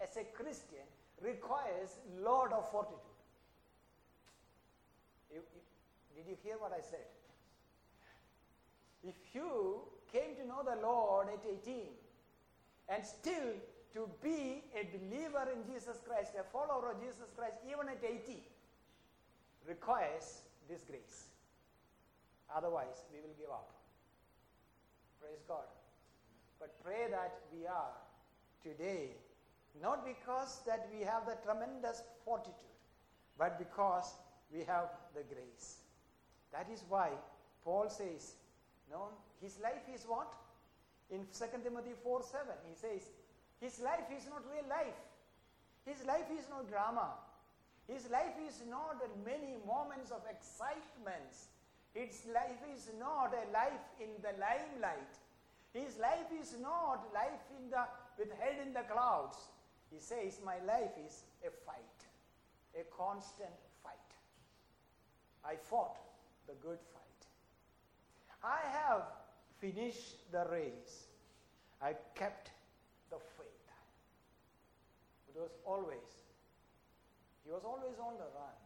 as 0.00 0.16
a 0.16 0.24
Christian 0.24 0.84
requires 1.20 1.98
lot 2.20 2.52
of 2.52 2.70
fortitude. 2.70 2.98
You, 5.32 5.40
you, 5.54 6.22
did 6.22 6.30
you 6.30 6.36
hear 6.42 6.56
what 6.58 6.72
I 6.72 6.80
said? 6.80 7.06
If 9.02 9.14
you 9.34 9.80
came 10.12 10.36
to 10.36 10.46
know 10.46 10.62
the 10.64 10.80
Lord 10.80 11.28
at 11.28 11.44
18 11.66 11.88
and 12.88 13.04
still 13.04 13.52
to 13.94 14.08
be 14.22 14.64
a 14.74 14.88
believer 14.96 15.46
in 15.52 15.72
Jesus 15.72 15.98
Christ, 16.06 16.32
a 16.38 16.44
follower 16.52 16.92
of 16.92 17.00
Jesus 17.00 17.30
Christ, 17.36 17.56
even 17.66 17.88
at 17.88 18.02
80, 18.02 18.42
requires 19.68 20.42
this 20.68 20.82
grace. 20.82 21.26
Otherwise, 22.54 23.04
we 23.12 23.20
will 23.20 23.34
give 23.38 23.50
up. 23.50 23.73
Praise 25.24 25.44
God. 25.48 25.64
But 26.60 26.76
pray 26.84 27.08
that 27.10 27.40
we 27.52 27.66
are 27.66 27.96
today, 28.62 29.16
not 29.80 30.04
because 30.04 30.60
that 30.66 30.86
we 30.92 31.04
have 31.04 31.24
the 31.24 31.36
tremendous 31.44 32.02
fortitude, 32.24 32.76
but 33.38 33.58
because 33.58 34.12
we 34.52 34.60
have 34.64 34.92
the 35.16 35.22
grace. 35.22 35.80
That 36.52 36.68
is 36.70 36.84
why 36.88 37.08
Paul 37.64 37.88
says, 37.88 38.34
no, 38.90 39.08
his 39.40 39.58
life 39.62 39.88
is 39.94 40.04
what? 40.06 40.30
In 41.10 41.24
2 41.32 41.44
Timothy 41.64 41.96
4 42.02 42.22
7, 42.22 42.46
he 42.68 42.76
says, 42.76 43.08
his 43.60 43.80
life 43.80 44.12
is 44.14 44.28
not 44.28 44.44
real 44.52 44.68
life. 44.68 45.00
His 45.86 46.04
life 46.04 46.28
is 46.36 46.44
not 46.50 46.68
drama. 46.68 47.16
His 47.88 48.10
life 48.10 48.36
is 48.46 48.60
not 48.68 49.00
many 49.24 49.56
moments 49.66 50.10
of 50.10 50.20
excitements 50.28 51.48
its 51.94 52.26
life 52.26 52.62
is 52.74 52.90
not 52.98 53.32
a 53.32 53.52
life 53.52 53.86
in 54.00 54.10
the 54.20 54.34
limelight. 54.40 55.14
His 55.72 55.96
life 55.98 56.30
is 56.40 56.56
not 56.60 57.06
life 57.14 57.46
in 57.58 57.70
the, 57.70 57.84
with 58.18 58.30
head 58.40 58.56
in 58.66 58.72
the 58.72 58.82
clouds. 58.82 59.38
He 59.90 60.00
says, 60.00 60.40
My 60.44 60.58
life 60.66 60.90
is 61.06 61.22
a 61.46 61.50
fight, 61.50 62.00
a 62.74 62.82
constant 62.96 63.54
fight. 63.82 63.92
I 65.44 65.54
fought 65.54 65.98
the 66.48 66.54
good 66.54 66.78
fight. 66.92 67.02
I 68.42 68.58
have 68.72 69.02
finished 69.60 70.30
the 70.32 70.46
race. 70.50 71.06
I 71.80 71.94
kept 72.14 72.50
the 73.10 73.18
faith. 73.38 73.46
It 75.28 75.38
was 75.40 75.50
always, 75.64 76.10
he 77.44 77.50
was 77.50 77.62
always 77.64 77.98
on 77.98 78.14
the 78.14 78.30
run. 78.34 78.58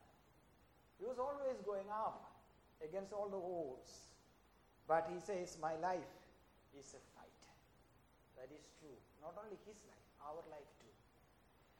He 0.99 1.07
was 1.07 1.19
always 1.19 1.57
going 1.65 1.89
up 1.91 2.38
against 2.83 3.13
all 3.13 3.29
the 3.29 3.39
odds. 3.39 4.09
But 4.87 5.11
he 5.13 5.21
says, 5.21 5.59
My 5.61 5.77
life 5.77 6.13
is 6.79 6.95
a 6.95 7.03
fight. 7.17 7.41
That 8.37 8.49
is 8.55 8.65
true. 8.81 8.97
Not 9.21 9.35
only 9.37 9.59
his 9.67 9.77
life, 9.91 10.07
our 10.23 10.43
life 10.49 10.71
too. 10.79 10.95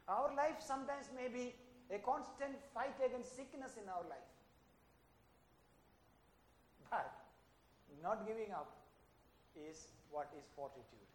Our 0.09 0.35
life 0.35 0.61
sometimes 0.61 1.09
may 1.15 1.29
be 1.29 1.55
a 1.91 1.99
constant 1.99 2.57
fight 2.75 2.97
against 3.05 3.37
sickness 3.37 3.79
in 3.81 3.89
our 3.89 4.05
life. 4.09 4.33
But 6.91 7.13
not 8.03 8.27
giving 8.27 8.53
up 8.53 8.71
is 9.57 9.89
what 10.11 10.29
is 10.37 10.45
fortitude. 10.55 11.09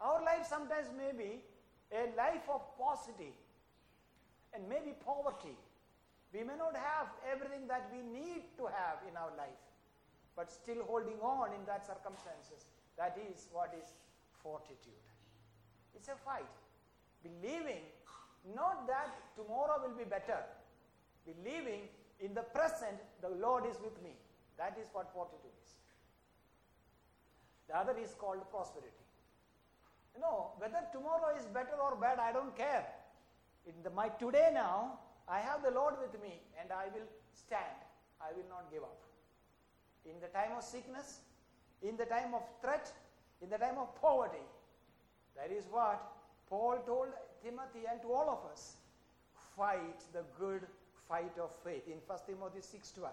Our 0.00 0.22
life 0.22 0.46
sometimes 0.48 0.88
may 0.96 1.12
be 1.16 1.40
a 1.92 2.12
life 2.16 2.44
of 2.52 2.60
paucity 2.76 3.32
and 4.52 4.68
maybe 4.68 4.92
poverty 5.04 5.56
we 6.36 6.44
may 6.44 6.56
not 6.60 6.76
have 6.76 7.08
everything 7.24 7.64
that 7.68 7.88
we 7.88 8.04
need 8.04 8.44
to 8.60 8.68
have 8.68 9.00
in 9.08 9.16
our 9.16 9.32
life, 9.40 9.64
but 10.36 10.52
still 10.52 10.84
holding 10.84 11.16
on 11.24 11.56
in 11.56 11.64
that 11.64 11.86
circumstances. 11.88 12.68
That 12.98 13.16
is 13.16 13.48
what 13.52 13.72
is 13.72 13.88
fortitude. 14.42 15.00
It's 15.96 16.08
a 16.08 16.16
fight. 16.28 16.52
Believing 17.24 17.88
not 18.54 18.86
that 18.86 19.16
tomorrow 19.34 19.80
will 19.80 19.96
be 19.96 20.04
better, 20.04 20.44
Believing 21.26 21.88
in 22.20 22.34
the 22.34 22.42
present, 22.42 23.02
the 23.20 23.28
Lord 23.28 23.66
is 23.66 23.76
with 23.82 24.00
me. 24.02 24.14
That 24.58 24.78
is 24.80 24.86
what 24.92 25.12
fortitude 25.12 25.50
is. 25.64 25.72
The 27.68 27.76
other 27.76 27.98
is 27.98 28.14
called 28.14 28.48
prosperity. 28.48 28.94
You 30.14 30.20
know, 30.20 30.52
whether 30.58 30.78
tomorrow 30.92 31.36
is 31.36 31.44
better 31.46 31.74
or 31.82 31.96
bad, 31.96 32.20
I 32.20 32.32
don't 32.32 32.56
care. 32.56 32.86
In 33.66 33.74
the, 33.82 33.90
my 33.90 34.08
today 34.08 34.50
now, 34.54 35.00
I 35.28 35.40
have 35.40 35.62
the 35.62 35.70
Lord 35.70 35.94
with 36.00 36.20
me 36.22 36.40
and 36.60 36.72
I 36.72 36.86
will 36.94 37.08
stand. 37.34 37.80
I 38.20 38.32
will 38.36 38.48
not 38.48 38.70
give 38.70 38.82
up. 38.82 39.02
In 40.04 40.20
the 40.20 40.28
time 40.28 40.52
of 40.56 40.62
sickness, 40.62 41.20
in 41.82 41.96
the 41.96 42.04
time 42.04 42.34
of 42.34 42.42
threat, 42.62 42.92
in 43.42 43.50
the 43.50 43.58
time 43.58 43.78
of 43.78 43.94
poverty. 44.00 44.44
That 45.36 45.52
is 45.52 45.64
what 45.70 46.00
Paul 46.48 46.78
told 46.86 47.08
Timothy 47.42 47.84
and 47.90 48.00
to 48.02 48.12
all 48.12 48.30
of 48.30 48.50
us. 48.50 48.76
Fight 49.56 50.00
the 50.12 50.24
good 50.38 50.62
fight 51.08 51.36
of 51.38 51.50
faith 51.64 51.86
in 51.86 51.98
1 52.06 52.18
Timothy 52.26 52.60
6:12. 52.60 53.12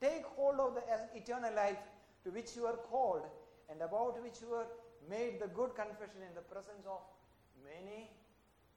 Take 0.00 0.24
hold 0.24 0.60
of 0.60 0.74
the 0.74 0.82
eternal 1.14 1.54
life 1.54 1.78
to 2.24 2.30
which 2.30 2.56
you 2.56 2.66
are 2.66 2.76
called 2.76 3.26
and 3.68 3.80
about 3.82 4.20
which 4.22 4.40
you 4.40 4.54
are 4.54 4.66
made 5.08 5.40
the 5.40 5.48
good 5.48 5.74
confession 5.74 6.22
in 6.28 6.34
the 6.34 6.40
presence 6.40 6.86
of 6.86 7.00
many 7.64 8.10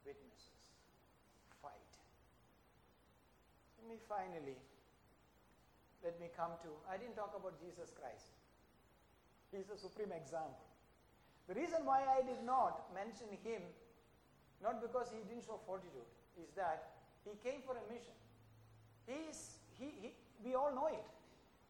witnesses. 0.06 0.71
Fight. 1.62 1.91
Let 3.78 3.83
me 3.93 4.01
finally, 4.10 4.58
let 6.01 6.17
me 6.17 6.34
come 6.34 6.58
to, 6.65 6.69
I 6.89 6.97
didn't 6.97 7.13
talk 7.13 7.38
about 7.38 7.62
Jesus 7.62 7.93
Christ. 7.93 8.34
He's 9.53 9.69
the 9.69 9.77
supreme 9.77 10.10
example. 10.10 10.65
The 11.45 11.53
reason 11.53 11.86
why 11.86 12.01
I 12.01 12.25
did 12.25 12.41
not 12.41 12.89
mention 12.97 13.29
him, 13.45 13.62
not 14.65 14.82
because 14.82 15.13
he 15.13 15.21
didn't 15.29 15.45
show 15.45 15.62
fortitude, 15.69 16.10
is 16.41 16.49
that 16.58 16.97
he 17.21 17.38
came 17.45 17.62
for 17.62 17.77
a 17.77 17.86
mission. 17.86 18.17
He 19.06 19.29
is, 19.29 19.62
he, 19.77 19.93
he, 20.01 20.10
we 20.41 20.58
all 20.58 20.73
know 20.73 20.89
it. 20.89 21.06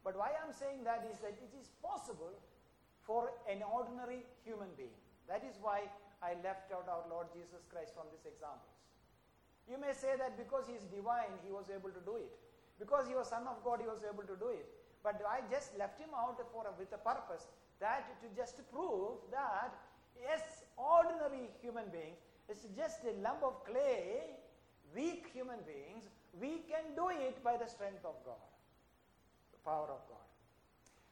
But 0.07 0.15
why 0.15 0.31
I'm 0.39 0.55
saying 0.55 0.87
that 0.87 1.03
is 1.11 1.19
that 1.19 1.35
it 1.35 1.51
is 1.59 1.75
possible 1.83 2.31
for 3.03 3.35
an 3.51 3.59
ordinary 3.67 4.23
human 4.47 4.71
being. 4.79 4.95
That 5.27 5.43
is 5.43 5.59
why 5.59 5.91
I 6.23 6.39
left 6.39 6.71
out 6.71 6.87
our 6.87 7.03
Lord 7.11 7.27
Jesus 7.35 7.67
Christ 7.67 7.91
from 7.91 8.07
this 8.15 8.23
examples. 8.23 8.72
You 9.69 9.79
may 9.79 9.93
say 9.93 10.15
that 10.19 10.37
because 10.37 10.67
he 10.67 10.73
is 10.73 10.83
divine, 10.91 11.31
he 11.45 11.51
was 11.51 11.71
able 11.71 11.89
to 11.89 12.03
do 12.03 12.17
it. 12.19 12.31
Because 12.79 13.07
he 13.07 13.15
was 13.15 13.29
Son 13.29 13.47
of 13.47 13.63
God, 13.63 13.79
he 13.79 13.87
was 13.87 14.03
able 14.03 14.23
to 14.23 14.35
do 14.35 14.51
it. 14.51 14.67
But 15.03 15.21
I 15.27 15.39
just 15.51 15.77
left 15.77 15.99
him 15.99 16.11
out 16.15 16.39
for 16.51 16.65
with 16.79 16.91
a 16.91 16.99
purpose 16.99 17.47
that 17.79 18.07
to 18.23 18.27
just 18.35 18.59
prove 18.71 19.19
that 19.31 19.75
yes, 20.19 20.63
ordinary 20.77 21.51
human 21.61 21.87
beings, 21.91 22.19
it's 22.49 22.67
just 22.75 23.03
a 23.03 23.13
lump 23.23 23.43
of 23.43 23.63
clay, 23.63 24.35
weak 24.95 25.27
human 25.33 25.59
beings, 25.67 26.07
we 26.39 26.63
can 26.67 26.95
do 26.95 27.09
it 27.09 27.43
by 27.43 27.57
the 27.57 27.67
strength 27.67 28.03
of 28.03 28.15
God, 28.25 28.41
the 29.51 29.59
power 29.63 29.87
of 29.91 30.01
God. 30.09 30.27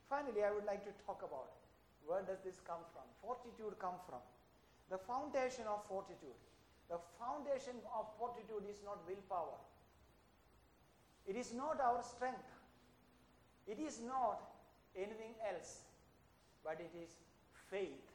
Finally, 0.10 0.44
I 0.44 0.52
would 0.52 0.66
like 0.66 0.84
to 0.84 0.94
talk 1.06 1.24
about 1.24 1.52
where 2.06 2.22
does 2.24 2.40
this 2.44 2.60
come 2.68 2.84
from? 2.92 3.06
Fortitude 3.22 3.78
come 3.80 3.96
from. 4.10 4.20
The 4.90 4.98
foundation 4.98 5.64
of 5.68 5.86
fortitude. 5.88 6.36
The 6.92 7.00
foundation 7.18 7.80
of 7.96 8.06
fortitude 8.20 8.68
is 8.70 8.84
not 8.84 9.00
willpower. 9.08 9.56
It 11.26 11.38
is 11.38 11.54
not 11.54 11.80
our 11.80 12.04
strength. 12.04 12.52
It 13.66 13.80
is 13.80 14.02
not 14.06 14.44
anything 14.94 15.40
else, 15.48 15.88
but 16.66 16.82
it 16.84 16.92
is 17.02 17.16
faith. 17.70 18.12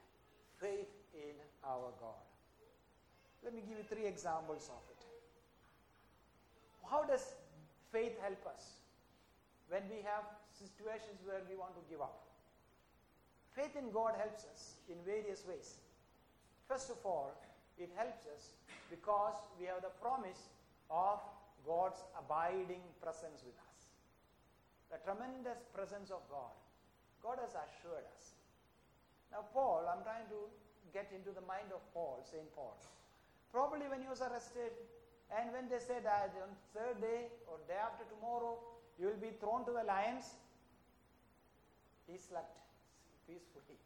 Faith 0.60 0.92
in 1.14 1.32
our 1.64 1.88
God. 2.00 2.20
Let 3.42 3.54
me 3.54 3.62
give 3.66 3.78
you 3.78 3.84
three 3.88 4.04
examples 4.04 4.68
of 4.68 4.82
it. 4.92 5.06
How 6.90 7.04
does 7.04 7.32
faith 7.92 8.12
help 8.20 8.44
us 8.46 8.76
when 9.68 9.82
we 9.88 10.04
have 10.04 10.24
situations 10.52 11.24
where 11.24 11.40
we 11.48 11.56
want 11.56 11.72
to 11.76 11.82
give 11.88 12.02
up? 12.02 12.26
Faith 13.54 13.74
in 13.74 13.90
God 13.90 14.12
helps 14.18 14.44
us 14.52 14.74
in 14.90 14.96
various 15.06 15.44
ways. 15.48 15.76
First 16.68 16.90
of 16.90 16.98
all, 17.04 17.32
it 17.78 17.90
helps 17.96 18.24
us 18.32 18.56
because 18.90 19.36
we 19.60 19.66
have 19.66 19.82
the 19.82 19.92
promise 20.00 20.48
of 20.90 21.20
God's 21.66 22.00
abiding 22.16 22.82
presence 23.02 23.42
with 23.44 23.58
us. 23.58 23.78
The 24.92 24.98
tremendous 25.02 25.66
presence 25.74 26.10
of 26.14 26.22
God. 26.30 26.54
God 27.22 27.42
has 27.42 27.58
assured 27.58 28.06
us. 28.16 28.38
Now, 29.32 29.42
Paul, 29.52 29.90
I'm 29.90 30.06
trying 30.06 30.30
to 30.30 30.40
get 30.94 31.10
into 31.10 31.34
the 31.34 31.42
mind 31.42 31.74
of 31.74 31.82
Paul, 31.92 32.22
St. 32.22 32.46
Paul. 32.54 32.78
Probably 33.50 33.90
when 33.90 34.00
he 34.00 34.08
was 34.08 34.22
arrested, 34.22 34.70
and 35.34 35.50
when 35.50 35.68
they 35.68 35.82
said 35.82 36.06
that 36.06 36.30
on 36.38 36.54
third 36.70 37.02
day 37.02 37.26
or 37.50 37.58
day 37.66 37.78
after 37.82 38.06
tomorrow, 38.06 38.62
you 38.98 39.10
will 39.10 39.20
be 39.20 39.34
thrown 39.42 39.66
to 39.66 39.72
the 39.74 39.82
lions, 39.82 40.38
he 42.06 42.16
slept 42.16 42.62
peacefully. 43.26 43.76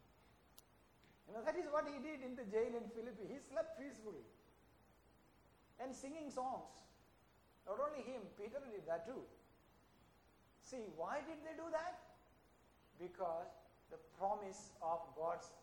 You 1.30 1.38
know, 1.38 1.46
that 1.46 1.54
is 1.54 1.70
what 1.70 1.86
he 1.86 2.02
did 2.02 2.26
in 2.26 2.34
the 2.34 2.42
jail 2.50 2.74
in 2.74 2.90
Philippi. 2.90 3.30
He 3.30 3.38
slept 3.38 3.78
peacefully. 3.78 4.26
And 5.78 5.94
singing 5.94 6.26
songs. 6.26 6.74
Not 7.70 7.78
only 7.78 8.02
him, 8.02 8.26
Peter 8.34 8.58
did 8.66 8.82
that 8.90 9.06
too. 9.06 9.22
See, 10.58 10.90
why 10.98 11.22
did 11.22 11.38
they 11.46 11.54
do 11.54 11.70
that? 11.70 12.02
Because 12.98 13.46
the 13.94 14.02
promise 14.18 14.74
of 14.82 15.06
God's 15.14 15.54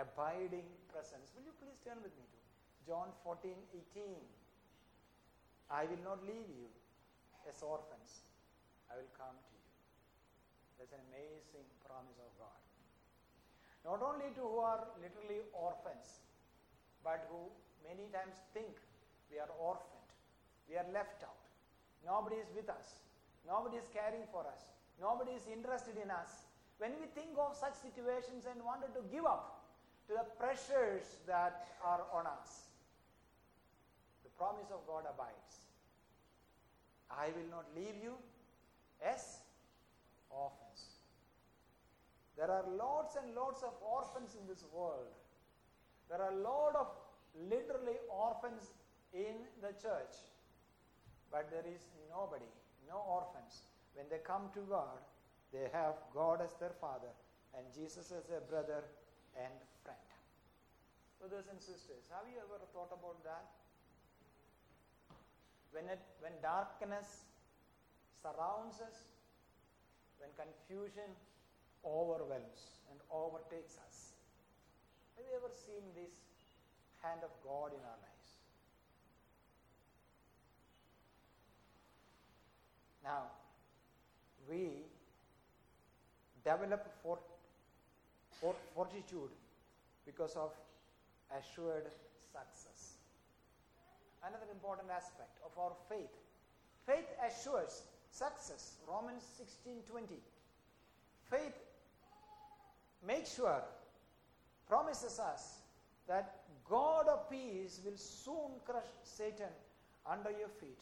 abiding 0.00 0.66
presence. 0.88 1.36
Will 1.36 1.44
you 1.44 1.54
please 1.60 1.76
turn 1.84 2.00
with 2.00 2.16
me 2.16 2.24
to 2.24 2.40
John 2.88 3.12
14 3.22 3.52
18. 3.96 4.20
I 5.72 5.88
will 5.88 6.02
not 6.04 6.20
leave 6.24 6.48
you 6.48 6.68
as 7.48 7.64
orphans, 7.64 8.24
I 8.92 9.00
will 9.00 9.12
come 9.16 9.32
to 9.32 9.52
you. 9.56 9.72
That's 10.76 10.92
an 10.92 11.00
amazing 11.08 11.64
promise 11.84 12.20
of 12.20 12.33
not 13.84 14.00
only 14.00 14.32
to 14.34 14.40
who 14.40 14.58
are 14.64 14.88
literally 14.96 15.44
orphans, 15.52 16.24
but 17.04 17.28
who 17.28 17.52
many 17.84 18.08
times 18.16 18.40
think 18.56 18.72
we 19.30 19.38
are 19.38 19.52
orphaned, 19.60 20.08
we 20.68 20.80
are 20.80 20.88
left 20.92 21.20
out. 21.22 21.44
Nobody 22.00 22.36
is 22.40 22.48
with 22.56 22.68
us, 22.72 23.04
nobody 23.46 23.76
is 23.76 23.88
caring 23.92 24.24
for 24.32 24.40
us, 24.48 24.64
nobody 25.00 25.32
is 25.36 25.44
interested 25.52 26.00
in 26.00 26.10
us. 26.10 26.48
When 26.78 26.96
we 26.96 27.06
think 27.12 27.36
of 27.38 27.54
such 27.54 27.76
situations 27.76 28.48
and 28.48 28.64
wanted 28.64 28.96
to 28.96 29.02
give 29.12 29.24
up 29.24 29.68
to 30.08 30.16
the 30.16 30.26
pressures 30.40 31.20
that 31.28 31.68
are 31.84 32.02
on 32.12 32.26
us, 32.26 32.72
the 34.24 34.32
promise 34.40 34.72
of 34.72 34.80
God 34.88 35.04
abides. 35.04 35.68
I 37.10 37.28
will 37.36 37.48
not 37.50 37.68
leave 37.76 37.94
you 38.02 38.16
as 39.04 39.44
orphans. 40.30 40.98
There 42.44 42.52
are 42.52 42.68
lots 42.76 43.16
and 43.16 43.32
lots 43.34 43.62
of 43.62 43.72
orphans 43.80 44.36
in 44.36 44.44
this 44.44 44.68
world. 44.68 45.08
There 46.10 46.20
are 46.20 46.28
a 46.28 46.42
lot 46.44 46.76
of 46.76 46.92
literally 47.32 47.96
orphans 48.12 48.68
in 49.14 49.48
the 49.64 49.72
church. 49.80 50.12
But 51.32 51.48
there 51.48 51.64
is 51.64 51.88
nobody, 52.12 52.52
no 52.84 53.00
orphans. 53.00 53.64
When 53.96 54.04
they 54.12 54.20
come 54.20 54.52
to 54.52 54.60
God, 54.68 55.00
they 55.56 55.72
have 55.72 55.96
God 56.12 56.44
as 56.44 56.52
their 56.60 56.76
father 56.84 57.08
and 57.56 57.64
Jesus 57.72 58.12
as 58.12 58.28
their 58.28 58.44
brother 58.44 58.84
and 59.40 59.56
friend. 59.80 60.04
Brothers 61.16 61.48
and 61.48 61.56
sisters, 61.56 62.04
have 62.12 62.28
you 62.28 62.36
ever 62.44 62.60
thought 62.76 62.92
about 62.92 63.24
that? 63.24 63.48
When, 65.72 65.88
it, 65.88 66.04
when 66.20 66.36
darkness 66.44 67.24
surrounds 68.20 68.84
us, 68.84 69.08
when 70.20 70.28
confusion 70.36 71.08
overwhelms 71.86 72.80
and 72.90 72.98
overtakes 73.12 73.78
us. 73.86 74.12
Have 75.16 75.24
you 75.28 75.36
ever 75.36 75.52
seen 75.52 75.84
this 75.94 76.12
hand 77.02 77.20
of 77.22 77.30
God 77.44 77.72
in 77.72 77.80
our 77.84 77.98
lives? 78.00 78.28
Now, 83.04 83.22
we 84.48 84.84
develop 86.42 86.88
fort, 87.02 87.20
fort, 88.40 88.56
fortitude 88.74 89.30
because 90.06 90.36
of 90.36 90.52
assured 91.38 91.86
success. 92.32 92.96
Another 94.22 94.48
important 94.52 94.88
aspect 94.90 95.36
of 95.44 95.52
our 95.58 95.72
faith. 95.88 96.12
Faith 96.86 97.08
assures 97.20 97.82
success. 98.10 98.76
Romans 98.88 99.22
16:20. 99.36 100.20
Faith 101.30 101.56
make 103.06 103.26
sure, 103.26 103.62
promises 104.68 105.18
us 105.18 105.60
that 106.08 106.40
God 106.68 107.08
of 107.08 107.30
peace 107.30 107.80
will 107.84 107.96
soon 107.96 108.60
crush 108.64 108.88
Satan 109.02 109.52
under 110.10 110.30
your 110.30 110.48
feet. 110.48 110.78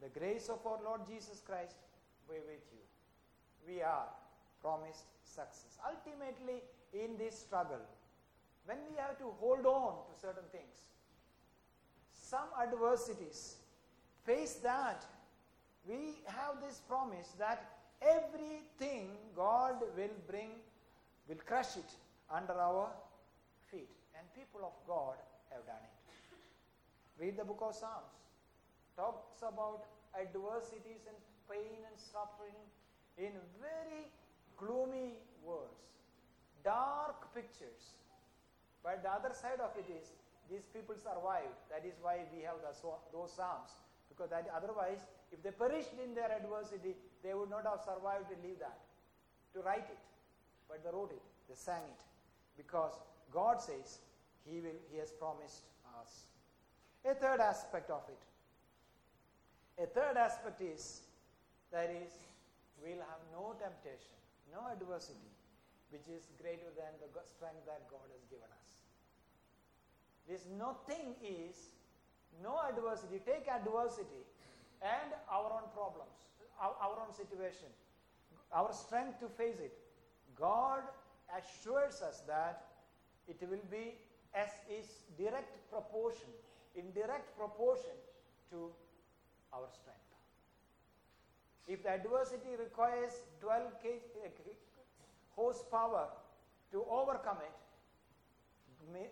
The 0.00 0.08
grace 0.18 0.48
of 0.48 0.66
our 0.66 0.78
Lord 0.82 1.02
Jesus 1.06 1.42
Christ 1.44 1.76
be 2.28 2.36
with 2.46 2.64
you. 2.72 3.72
We 3.74 3.82
are 3.82 4.06
promised 4.62 5.04
success. 5.24 5.78
Ultimately, 5.86 6.62
in 6.92 7.16
this 7.18 7.38
struggle, 7.38 7.80
when 8.66 8.78
we 8.90 8.96
have 8.96 9.18
to 9.18 9.32
hold 9.38 9.66
on 9.66 10.04
to 10.06 10.20
certain 10.20 10.48
things, 10.52 10.88
some 12.12 12.48
adversities, 12.60 13.56
face 14.24 14.54
that 14.62 15.04
we 15.88 16.20
have 16.26 16.60
this 16.64 16.80
promise 16.88 17.34
that 17.38 17.72
everything 18.02 19.10
God 19.34 19.76
will 19.96 20.16
bring, 20.28 20.50
will 21.30 21.38
crush 21.46 21.78
it 21.78 21.86
under 22.26 22.58
our 22.58 22.90
feet. 23.70 23.94
And 24.18 24.26
people 24.34 24.66
of 24.66 24.74
God 24.82 25.14
have 25.54 25.62
done 25.62 25.78
it. 25.78 25.96
Read 27.22 27.38
the 27.38 27.46
book 27.46 27.62
of 27.62 27.78
Psalms. 27.78 28.18
Talks 28.98 29.38
about 29.46 29.86
adversities 30.18 31.06
and 31.06 31.14
pain 31.46 31.78
and 31.86 31.94
suffering 31.94 32.58
in 33.14 33.30
very 33.62 34.10
gloomy 34.58 35.14
words, 35.46 35.86
dark 36.66 37.30
pictures. 37.32 37.94
But 38.82 39.06
the 39.06 39.14
other 39.14 39.30
side 39.30 39.62
of 39.62 39.70
it 39.78 39.86
is 39.86 40.10
these 40.50 40.66
people 40.74 40.98
survived. 40.98 41.54
That 41.70 41.86
is 41.86 41.94
why 42.02 42.26
we 42.34 42.42
have 42.42 42.58
the, 42.58 42.74
those 43.14 43.30
psalms. 43.30 43.70
Because 44.10 44.34
that 44.34 44.50
otherwise, 44.50 45.06
if 45.30 45.38
they 45.46 45.54
perished 45.54 45.94
in 46.02 46.18
their 46.18 46.32
adversity, 46.32 46.98
they 47.22 47.32
would 47.38 47.50
not 47.50 47.62
have 47.62 47.86
survived 47.86 48.26
to 48.34 48.36
leave 48.42 48.58
that, 48.58 48.82
to 49.54 49.62
write 49.62 49.86
it. 49.86 50.02
But 50.70 50.84
they 50.84 50.90
wrote 50.94 51.10
it, 51.10 51.22
they 51.48 51.56
sang 51.58 51.82
it. 51.82 52.00
Because 52.56 52.94
God 53.34 53.60
says 53.60 53.98
He 54.46 54.60
will 54.60 54.78
He 54.92 54.98
has 54.98 55.10
promised 55.10 55.66
us. 55.98 56.30
A 57.04 57.14
third 57.14 57.40
aspect 57.40 57.90
of 57.90 58.02
it. 58.08 58.22
A 59.82 59.86
third 59.86 60.16
aspect 60.16 60.60
is 60.60 61.00
that 61.72 61.90
is 61.90 62.12
we'll 62.78 63.02
have 63.02 63.22
no 63.32 63.56
temptation, 63.58 64.14
no 64.52 64.68
adversity, 64.70 65.32
which 65.90 66.06
is 66.06 66.28
greater 66.38 66.70
than 66.76 66.92
the 67.00 67.08
strength 67.34 67.64
that 67.66 67.88
God 67.90 68.06
has 68.12 68.22
given 68.30 68.46
us. 68.46 68.70
This 70.28 70.44
nothing 70.54 71.16
is 71.24 71.72
no 72.44 72.60
adversity. 72.68 73.18
Take 73.24 73.48
adversity 73.48 74.22
and 74.84 75.16
our 75.32 75.48
own 75.48 75.66
problems, 75.72 76.28
our, 76.60 76.76
our 76.80 76.96
own 77.00 77.12
situation, 77.12 77.68
our 78.52 78.72
strength 78.72 79.18
to 79.20 79.28
face 79.28 79.58
it. 79.60 79.72
God 80.40 80.82
assures 81.36 82.00
us 82.02 82.22
that 82.26 82.64
it 83.28 83.38
will 83.48 83.66
be 83.70 83.94
as 84.34 84.48
is 84.70 85.04
direct 85.18 85.70
proportion, 85.70 86.28
in 86.74 86.90
direct 86.92 87.36
proportion 87.36 87.94
to 88.50 88.70
our 89.52 89.68
strength. 89.68 90.00
If 91.68 91.86
adversity 91.86 92.56
requires 92.58 93.12
12 93.40 93.78
kg, 93.84 94.00
horsepower 95.36 96.08
to 96.72 96.84
overcome 96.90 97.38
it, 97.44 97.54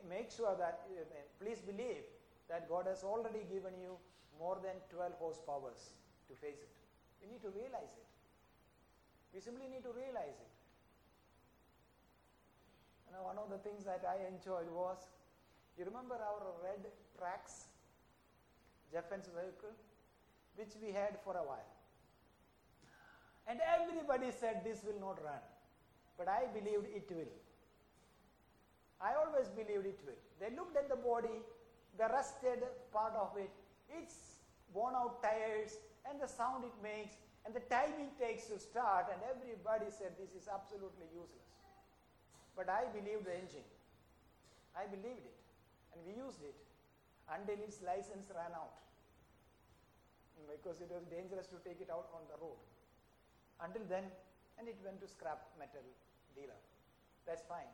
make 0.08 0.30
sure 0.30 0.56
that, 0.58 0.86
uh, 0.90 1.04
please 1.38 1.60
believe 1.60 2.02
that 2.48 2.68
God 2.68 2.86
has 2.86 3.04
already 3.04 3.44
given 3.52 3.74
you 3.78 3.94
more 4.38 4.58
than 4.62 4.74
12 4.90 5.12
horsepowers 5.20 5.94
to 6.28 6.34
face 6.34 6.58
it. 6.58 6.72
You 7.22 7.30
need 7.30 7.42
to 7.42 7.50
realize 7.50 7.94
it. 7.94 8.08
We 9.34 9.40
simply 9.40 9.68
need 9.68 9.84
to 9.84 9.92
realize 9.92 10.38
it. 10.40 10.57
Know, 13.12 13.24
one 13.24 13.38
of 13.38 13.48
the 13.50 13.58
things 13.58 13.84
that 13.84 14.04
I 14.04 14.28
enjoyed 14.28 14.68
was, 14.70 14.98
you 15.76 15.84
remember 15.84 16.14
our 16.14 16.52
red 16.62 16.84
Trax, 17.16 17.66
Jeffen's 18.92 19.28
vehicle, 19.28 19.74
which 20.56 20.74
we 20.82 20.92
had 20.92 21.16
for 21.24 21.36
a 21.36 21.44
while. 21.44 21.72
And 23.46 23.60
everybody 23.64 24.30
said 24.30 24.62
this 24.62 24.84
will 24.84 25.00
not 25.00 25.22
run. 25.24 25.40
But 26.18 26.28
I 26.28 26.46
believed 26.52 26.86
it 26.92 27.08
will. 27.08 27.32
I 29.00 29.14
always 29.14 29.48
believed 29.48 29.86
it 29.86 30.00
will. 30.04 30.20
They 30.40 30.54
looked 30.54 30.76
at 30.76 30.88
the 30.90 30.96
body, 30.96 31.40
the 31.96 32.06
rusted 32.12 32.66
part 32.92 33.14
of 33.14 33.38
it, 33.38 33.50
its 33.88 34.42
worn 34.74 34.94
out 34.94 35.22
tires, 35.22 35.78
and 36.04 36.20
the 36.20 36.28
sound 36.28 36.64
it 36.64 36.76
makes, 36.82 37.16
and 37.46 37.54
the 37.54 37.64
time 37.72 37.94
it 37.98 38.12
takes 38.20 38.46
to 38.52 38.58
start, 38.58 39.06
and 39.08 39.20
everybody 39.24 39.86
said 39.88 40.12
this 40.18 40.34
is 40.36 40.48
absolutely 40.48 41.06
useless. 41.14 41.48
But 42.58 42.66
I 42.66 42.90
believed 42.90 43.22
the 43.22 43.38
engine. 43.38 43.62
I 44.74 44.90
believed 44.90 45.22
it. 45.22 45.38
And 45.94 46.02
we 46.02 46.18
used 46.18 46.42
it 46.42 46.58
until 47.30 47.54
its 47.62 47.78
license 47.86 48.26
ran 48.34 48.50
out. 48.50 48.82
Because 50.50 50.82
it 50.82 50.90
was 50.90 51.06
dangerous 51.06 51.46
to 51.54 51.62
take 51.62 51.78
it 51.78 51.86
out 51.86 52.10
on 52.10 52.26
the 52.26 52.34
road. 52.42 52.58
Until 53.62 53.86
then, 53.86 54.10
and 54.58 54.66
it 54.66 54.74
went 54.82 54.98
to 54.98 55.06
scrap 55.06 55.38
metal 55.54 55.86
dealer. 56.34 56.58
That's 57.30 57.46
fine. 57.46 57.70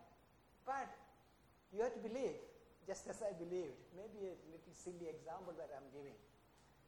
But 0.69 0.93
you 1.73 1.81
have 1.81 1.97
to 1.97 2.05
believe, 2.05 2.37
just 2.85 3.09
as 3.09 3.25
I 3.25 3.33
believed. 3.33 3.81
Maybe 3.97 4.29
a 4.29 4.37
little 4.53 4.75
silly 4.77 5.09
example 5.09 5.57
that 5.57 5.73
I'm 5.73 5.89
giving. 5.97 6.17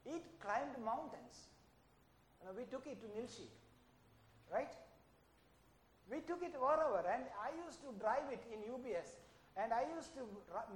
It 0.04 0.20
climbed 0.36 0.76
mountains. 0.84 1.48
You 2.40 2.52
know, 2.52 2.54
we 2.60 2.68
took 2.68 2.84
it 2.84 3.00
to 3.00 3.08
Nilshik, 3.16 3.52
right? 4.52 4.68
We 6.06 6.22
took 6.22 6.42
it 6.42 6.54
wherever, 6.54 7.02
and 7.02 7.26
I 7.34 7.50
used 7.66 7.82
to 7.82 7.90
drive 7.98 8.30
it 8.30 8.42
in 8.54 8.62
UBS, 8.62 9.18
and 9.58 9.74
I 9.74 9.90
used 9.90 10.14
to 10.14 10.22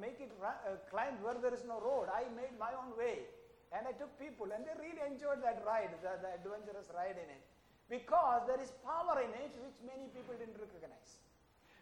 make 0.02 0.18
it 0.18 0.34
uh, 0.42 0.74
climb 0.90 1.22
where 1.22 1.38
there 1.38 1.54
is 1.54 1.62
no 1.62 1.78
road. 1.78 2.10
I 2.10 2.26
made 2.34 2.58
my 2.58 2.74
own 2.74 2.98
way, 2.98 3.30
and 3.70 3.86
I 3.86 3.94
took 3.94 4.10
people, 4.18 4.50
and 4.50 4.66
they 4.66 4.74
really 4.74 5.02
enjoyed 5.06 5.38
that 5.46 5.62
ride, 5.62 5.94
the, 6.02 6.18
the 6.18 6.34
adventurous 6.34 6.90
ride 6.90 7.14
in 7.14 7.30
it, 7.30 7.44
because 7.86 8.42
there 8.50 8.58
is 8.58 8.74
power 8.82 9.22
in 9.22 9.30
it 9.38 9.54
which 9.62 9.78
many 9.86 10.10
people 10.10 10.34
didn't 10.34 10.58
recognize. 10.58 11.22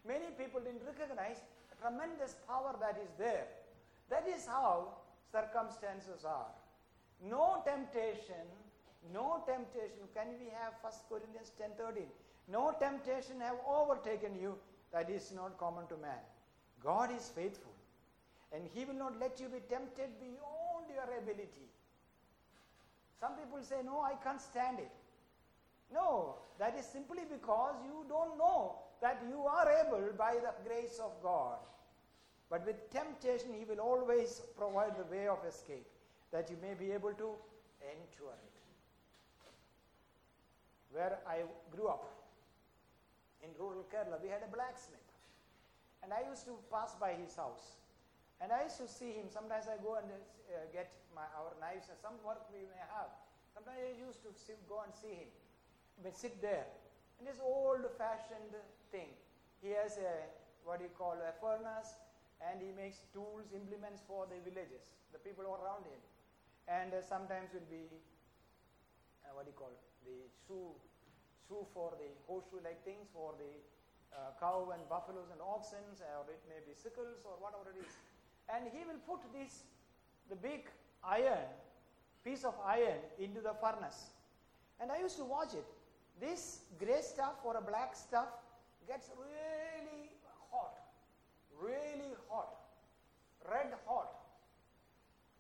Many 0.05 0.29
people 0.37 0.61
didn't 0.61 0.85
recognize 0.85 1.41
tremendous 1.81 2.37
power 2.45 2.77
that 2.81 3.01
is 3.01 3.13
there. 3.17 3.49
That 4.11 4.29
is 4.29 4.45
how 4.45 5.01
circumstances 5.33 6.25
are. 6.25 6.53
No 7.25 7.63
temptation, 7.65 8.45
no 9.13 9.45
temptation. 9.47 10.05
Can 10.15 10.37
we 10.41 10.53
have 10.53 10.77
1 10.81 10.93
Corinthians 11.09 11.53
10 11.59 11.77
13? 11.77 12.05
No 12.51 12.75
temptation 12.81 13.41
have 13.41 13.57
overtaken 13.69 14.35
you 14.41 14.57
that 14.93 15.11
is 15.11 15.33
not 15.35 15.59
common 15.59 15.87
to 15.89 15.97
man. 15.99 16.23
God 16.83 17.11
is 17.15 17.29
faithful, 17.29 17.75
and 18.53 18.63
He 18.75 18.85
will 18.85 18.95
not 18.95 19.19
let 19.21 19.39
you 19.39 19.49
be 19.49 19.61
tempted 19.69 20.19
beyond 20.21 20.87
your 20.89 21.19
ability. 21.19 21.69
Some 23.21 23.33
people 23.33 23.59
say, 23.63 23.77
No, 23.85 24.01
I 24.01 24.15
can't 24.25 24.41
stand 24.41 24.79
it. 24.79 24.91
No, 25.93 26.37
that 26.59 26.77
is 26.79 26.87
simply 26.87 27.23
because 27.31 27.75
you 27.85 28.05
don't 28.09 28.39
know 28.39 28.77
that 29.03 29.23
you 29.29 29.43
are 29.43 29.71
able 29.87 30.13
by 30.17 30.35
the 30.35 30.53
grace 30.67 31.01
of 31.03 31.13
God. 31.23 31.59
But 32.51 32.65
with 32.65 32.91
temptation, 32.91 33.53
He 33.59 33.65
will 33.65 33.81
always 33.81 34.41
provide 34.57 34.97
the 34.97 35.05
way 35.15 35.29
of 35.29 35.39
escape 35.47 35.87
that 36.33 36.51
you 36.51 36.57
may 36.63 36.75
be 36.75 36.93
able 36.93 37.13
to 37.13 37.31
endure 37.81 38.33
it. 38.33 38.55
Where 40.93 41.19
I 41.29 41.43
grew 41.71 41.89
up, 41.89 42.18
in 43.43 43.51
rural 43.59 43.87
Kerala, 43.87 44.19
we 44.23 44.29
had 44.29 44.43
a 44.43 44.51
blacksmith. 44.51 45.05
And 46.03 46.15
I 46.15 46.23
used 46.29 46.47
to 46.47 46.55
pass 46.71 46.95
by 46.99 47.15
his 47.15 47.35
house. 47.35 47.79
And 48.39 48.55
I 48.55 48.67
used 48.71 48.79
to 48.79 48.87
see 48.87 49.19
him. 49.19 49.27
Sometimes 49.31 49.67
I 49.67 49.83
go 49.83 49.99
and 49.99 50.07
uh, 50.07 50.67
get 50.71 50.95
my, 51.11 51.27
our 51.35 51.51
knives 51.59 51.91
and 51.91 51.99
some 51.99 52.15
work 52.23 52.47
we 52.55 52.63
may 52.71 52.85
have. 52.95 53.11
Sometimes 53.51 53.83
I 53.83 53.99
used 53.99 54.23
to 54.23 54.31
sit, 54.31 54.63
go 54.71 54.87
and 54.87 54.95
see 54.95 55.27
him. 55.27 55.31
But 55.99 56.15
sit 56.15 56.39
there. 56.39 56.71
And 57.19 57.27
this 57.27 57.43
old 57.43 57.83
fashioned 57.99 58.55
thing. 58.95 59.11
He 59.59 59.75
has 59.75 59.99
a, 59.99 60.31
what 60.63 60.79
do 60.79 60.87
you 60.87 60.95
call, 60.95 61.19
a 61.19 61.35
furnace 61.43 61.99
and 62.39 62.63
he 62.63 62.71
makes 62.71 63.03
tools, 63.11 63.51
implements 63.51 64.03
for 64.07 64.27
the 64.31 64.39
villages, 64.47 64.95
the 65.11 65.19
people 65.19 65.43
around 65.59 65.83
him. 65.83 65.99
And 66.71 66.95
uh, 66.95 67.03
sometimes 67.03 67.51
will 67.51 67.67
be, 67.67 67.91
uh, 69.27 69.35
what 69.35 69.47
do 69.47 69.51
you 69.51 69.59
call, 69.59 69.75
the 70.07 70.31
shoe, 70.47 70.71
for 71.49 71.97
the 71.97 72.11
horseshoe-like 72.29 72.85
things 72.85 73.09
for 73.13 73.33
the 73.41 73.53
uh, 74.13 74.37
cow 74.41 74.69
and 74.73 74.83
buffaloes 74.89 75.33
and 75.33 75.41
oxen, 75.41 75.81
or 76.17 76.29
it 76.29 76.43
may 76.49 76.61
be 76.67 76.77
sickles 76.77 77.25
or 77.25 77.41
whatever 77.41 77.73
it 77.73 77.81
is. 77.81 77.93
And 78.53 78.69
he 78.69 78.85
will 78.85 79.01
put 79.09 79.21
this, 79.33 79.65
the 80.29 80.37
big 80.37 80.69
iron, 81.05 81.49
piece 82.25 82.45
of 82.45 82.55
iron 82.65 83.01
into 83.19 83.41
the 83.41 83.55
furnace. 83.61 84.13
And 84.81 84.93
I 84.93 85.01
used 85.01 85.17
to 85.17 85.25
watch 85.25 85.55
it. 85.55 85.67
This 86.21 86.61
gray 86.79 87.01
stuff 87.01 87.41
or 87.45 87.57
a 87.57 87.63
black 87.63 87.97
stuff 87.97 88.29
gets 88.87 89.11
really 89.17 90.11
hot, 90.51 90.75
really 91.61 92.13
hot, 92.29 92.57
red 93.49 93.73
hot. 93.87 94.13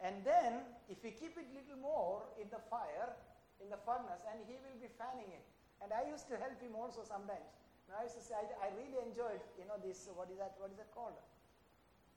And 0.00 0.24
then 0.24 0.62
if 0.88 1.02
we 1.02 1.10
keep 1.10 1.36
it 1.36 1.46
little 1.52 1.80
more 1.82 2.22
in 2.40 2.46
the 2.50 2.62
fire, 2.70 3.16
in 3.60 3.68
the 3.70 3.80
furnace, 3.84 4.22
and 4.30 4.38
he 4.46 4.54
will 4.62 4.78
be 4.80 4.86
fanning 4.94 5.32
it. 5.34 5.42
And 5.82 5.94
I 5.94 6.06
used 6.10 6.26
to 6.28 6.36
help 6.36 6.58
him 6.58 6.74
also 6.74 7.06
sometimes. 7.06 7.54
Now 7.88 8.02
I 8.02 8.04
used 8.04 8.18
to 8.18 8.24
say, 8.24 8.34
I, 8.36 8.68
I 8.68 8.68
really 8.76 9.00
enjoyed, 9.00 9.40
you 9.56 9.64
know, 9.64 9.78
this, 9.80 10.10
what 10.12 10.28
is 10.28 10.36
that, 10.36 10.58
what 10.60 10.68
is 10.68 10.76
that 10.76 10.90
called? 10.92 11.16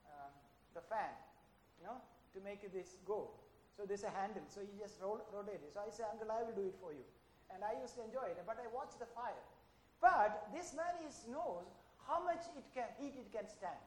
Uh, 0.04 0.30
the 0.76 0.84
fan, 0.84 1.14
you 1.80 1.88
know, 1.88 2.02
to 2.36 2.38
make 2.44 2.66
this 2.74 3.00
go. 3.08 3.32
So 3.78 3.88
there's 3.88 4.04
a 4.04 4.12
handle, 4.12 4.44
so 4.52 4.60
you 4.60 4.76
just 4.76 5.00
roll, 5.00 5.24
rotate 5.32 5.64
it. 5.64 5.72
So 5.72 5.80
I 5.80 5.90
say, 5.90 6.04
Uncle, 6.04 6.28
I 6.28 6.44
will 6.44 6.58
do 6.58 6.68
it 6.68 6.76
for 6.84 6.92
you. 6.92 7.06
And 7.54 7.64
I 7.64 7.80
used 7.80 7.96
to 7.96 8.04
enjoy 8.04 8.28
it, 8.28 8.40
but 8.44 8.60
I 8.60 8.68
watched 8.76 9.00
the 9.00 9.08
fire. 9.16 9.40
But 10.04 10.52
this 10.52 10.76
man 10.76 10.92
is, 11.08 11.24
knows 11.32 11.72
how 12.04 12.20
much 12.24 12.44
it 12.58 12.68
can, 12.76 12.90
heat 13.00 13.16
it 13.16 13.32
can 13.32 13.48
stand. 13.48 13.80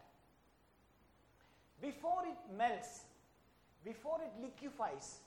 Before 1.83 2.25
it 2.25 2.41
melts, 2.57 3.05
before 3.85 4.21
it 4.25 4.33
liquefies, 4.41 5.21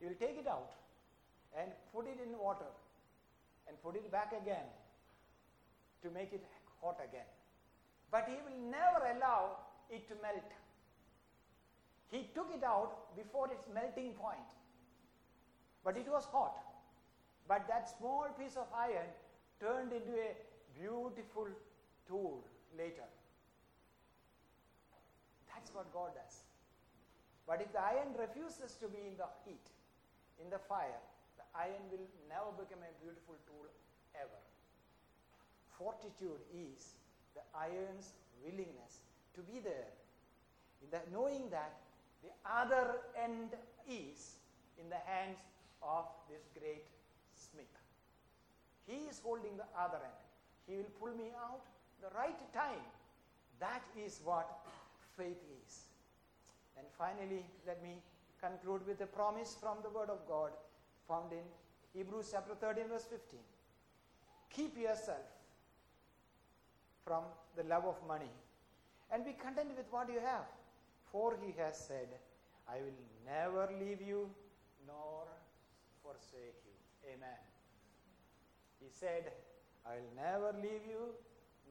you 0.00 0.08
will 0.08 0.20
take 0.20 0.38
it 0.40 0.48
out 0.48 0.72
and 1.58 1.68
put 1.92 2.06
it 2.08 2.16
in 2.16 2.32
water 2.38 2.70
and 3.68 3.80
put 3.82 3.96
it 3.96 4.10
back 4.10 4.32
again 4.32 4.66
to 6.02 6.10
make 6.10 6.32
it 6.32 6.44
hot 6.80 6.98
again. 7.02 7.26
But 8.10 8.28
he 8.28 8.36
will 8.44 8.70
never 8.70 9.16
allow 9.16 9.58
it 9.90 10.08
to 10.08 10.14
melt. 10.22 10.50
He 12.10 12.30
took 12.34 12.50
it 12.54 12.62
out 12.62 13.16
before 13.16 13.50
its 13.50 13.66
melting 13.74 14.12
point. 14.12 14.50
But 15.84 15.96
it 15.96 16.06
was 16.08 16.24
hot. 16.24 16.56
But 17.48 17.66
that 17.68 17.88
small 17.98 18.26
piece 18.38 18.56
of 18.56 18.66
iron 18.74 19.06
turned 19.60 19.92
into 19.92 20.12
a 20.12 20.34
beautiful 20.78 21.48
tool 22.08 22.44
later. 22.76 23.06
That's 25.54 25.72
what 25.74 25.92
God 25.92 26.10
does. 26.14 26.42
But 27.46 27.60
if 27.60 27.72
the 27.72 27.80
iron 27.80 28.14
refuses 28.18 28.74
to 28.82 28.88
be 28.88 28.98
in 29.06 29.16
the 29.16 29.26
heat, 29.44 29.66
in 30.42 30.50
the 30.50 30.58
fire, 30.58 31.00
iron 31.56 31.82
will 31.90 32.06
never 32.28 32.52
become 32.56 32.84
a 32.84 32.92
beautiful 33.02 33.36
tool 33.48 33.66
ever. 34.14 34.42
Fortitude 35.76 36.40
is 36.52 36.96
the 37.34 37.44
iron's 37.56 38.12
willingness 38.44 39.04
to 39.34 39.40
be 39.42 39.60
there, 39.60 39.92
in 40.80 40.88
the, 40.92 41.00
knowing 41.12 41.48
that 41.50 41.76
the 42.22 42.32
other 42.48 43.00
end 43.16 43.52
is 43.88 44.36
in 44.80 44.88
the 44.88 45.00
hands 45.04 45.38
of 45.82 46.06
this 46.28 46.48
great 46.56 46.84
smith. 47.34 47.68
He 48.86 49.08
is 49.10 49.20
holding 49.22 49.56
the 49.56 49.68
other 49.76 50.00
end. 50.00 50.22
He 50.66 50.76
will 50.76 50.92
pull 51.00 51.14
me 51.16 51.32
out 51.36 51.64
the 52.00 52.08
right 52.16 52.38
time. 52.54 52.84
That 53.60 53.82
is 53.96 54.20
what 54.24 54.48
faith 55.16 55.40
is. 55.64 55.86
And 56.76 56.86
finally, 56.98 57.44
let 57.66 57.82
me 57.82 58.00
conclude 58.40 58.86
with 58.86 59.00
a 59.00 59.06
promise 59.06 59.56
from 59.60 59.78
the 59.82 59.90
Word 59.90 60.10
of 60.10 60.20
God 60.28 60.50
found 61.08 61.32
in 61.32 61.44
Hebrews 61.94 62.30
chapter 62.32 62.54
13, 62.54 62.88
verse 62.88 63.04
15. 63.04 63.40
Keep 64.50 64.78
yourself 64.78 65.26
from 67.04 67.24
the 67.56 67.62
love 67.64 67.84
of 67.84 67.96
money 68.06 68.30
and 69.12 69.24
be 69.24 69.32
content 69.32 69.70
with 69.76 69.86
what 69.90 70.08
you 70.08 70.20
have. 70.20 70.46
For 71.12 71.36
he 71.40 71.54
has 71.58 71.78
said, 71.78 72.08
I 72.68 72.76
will 72.82 73.00
never 73.24 73.68
leave 73.80 74.02
you 74.02 74.28
nor 74.86 75.24
forsake 76.02 76.60
you. 76.66 76.76
Amen. 77.14 77.42
He 78.80 78.88
said, 78.90 79.32
I 79.86 79.96
will 79.96 80.14
never 80.16 80.52
leave 80.58 80.84
you 80.88 81.14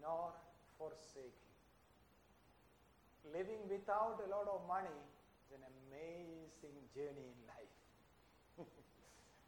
nor 0.02 0.32
forsake 0.78 1.36
you. 1.36 1.54
Living 3.34 3.60
without 3.70 4.22
a 4.26 4.30
lot 4.30 4.48
of 4.48 4.62
money 4.68 5.00
is 5.44 5.52
an 5.52 5.64
amazing 5.90 6.78
journey 6.96 7.28
in. 7.36 7.45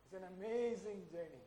It's 0.08 0.16
an 0.16 0.24
amazing 0.39 1.03
journey. 1.12 1.43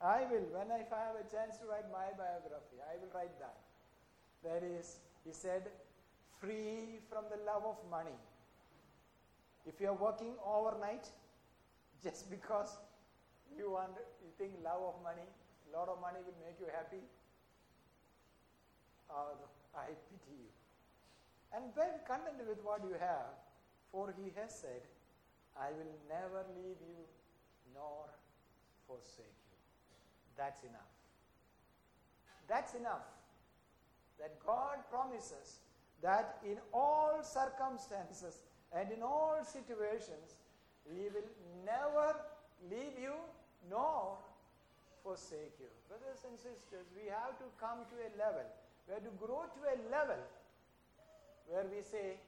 I 0.00 0.22
will, 0.30 0.46
when 0.54 0.70
I, 0.70 0.86
if 0.86 0.92
I 0.94 1.10
have 1.10 1.18
a 1.18 1.26
chance 1.26 1.58
to 1.58 1.66
write 1.66 1.90
my 1.90 2.14
biography, 2.14 2.78
I 2.78 2.94
will 3.02 3.10
write 3.10 3.34
that. 3.42 3.58
That 4.46 4.62
is, 4.62 5.02
he 5.26 5.32
said, 5.34 5.66
free 6.38 7.02
from 7.10 7.26
the 7.26 7.42
love 7.42 7.66
of 7.66 7.74
money. 7.90 8.14
If 9.66 9.80
you 9.80 9.88
are 9.88 9.98
working 9.98 10.38
overnight, 10.46 11.10
just 12.04 12.30
because 12.30 12.78
you 13.50 13.74
want, 13.74 13.98
you 14.22 14.30
think 14.38 14.54
love 14.62 14.94
of 14.94 15.02
money, 15.02 15.26
a 15.26 15.76
lot 15.76 15.88
of 15.88 16.00
money 16.00 16.22
will 16.22 16.38
make 16.46 16.54
you 16.62 16.70
happy, 16.70 17.02
uh, 19.10 19.34
I 19.74 19.90
pity 20.06 20.38
you. 20.38 20.50
And 21.50 21.74
be 21.74 21.82
content 22.06 22.46
with 22.46 22.62
what 22.62 22.86
you 22.86 22.94
have, 23.02 23.34
for 23.90 24.14
he 24.14 24.30
has 24.38 24.54
said, 24.54 24.86
I 25.58 25.74
will 25.74 25.90
never 26.06 26.46
leave 26.54 26.78
you 26.78 27.02
nor 27.74 28.06
forsake 28.86 29.38
you. 29.50 29.58
That's 30.36 30.62
enough. 30.62 30.92
That's 32.48 32.74
enough. 32.74 33.06
That 34.18 34.38
God 34.44 34.78
promises 34.90 35.60
that 36.02 36.38
in 36.44 36.58
all 36.72 37.20
circumstances 37.22 38.42
and 38.72 38.90
in 38.90 39.02
all 39.02 39.38
situations, 39.44 40.36
He 40.88 41.08
will 41.12 41.28
never 41.64 42.16
leave 42.70 42.98
you 43.00 43.14
nor 43.70 44.16
forsake 45.02 45.54
you. 45.60 45.70
Brothers 45.88 46.24
and 46.28 46.36
sisters, 46.38 46.86
we 46.94 47.08
have 47.10 47.38
to 47.38 47.46
come 47.60 47.84
to 47.90 47.96
a 48.04 48.10
level, 48.18 48.46
we 48.86 48.94
have 48.94 49.04
to 49.04 49.14
grow 49.18 49.44
to 49.48 49.60
a 49.68 49.76
level 49.90 50.20
where 51.48 51.64
we 51.64 51.82
say, 51.82 52.20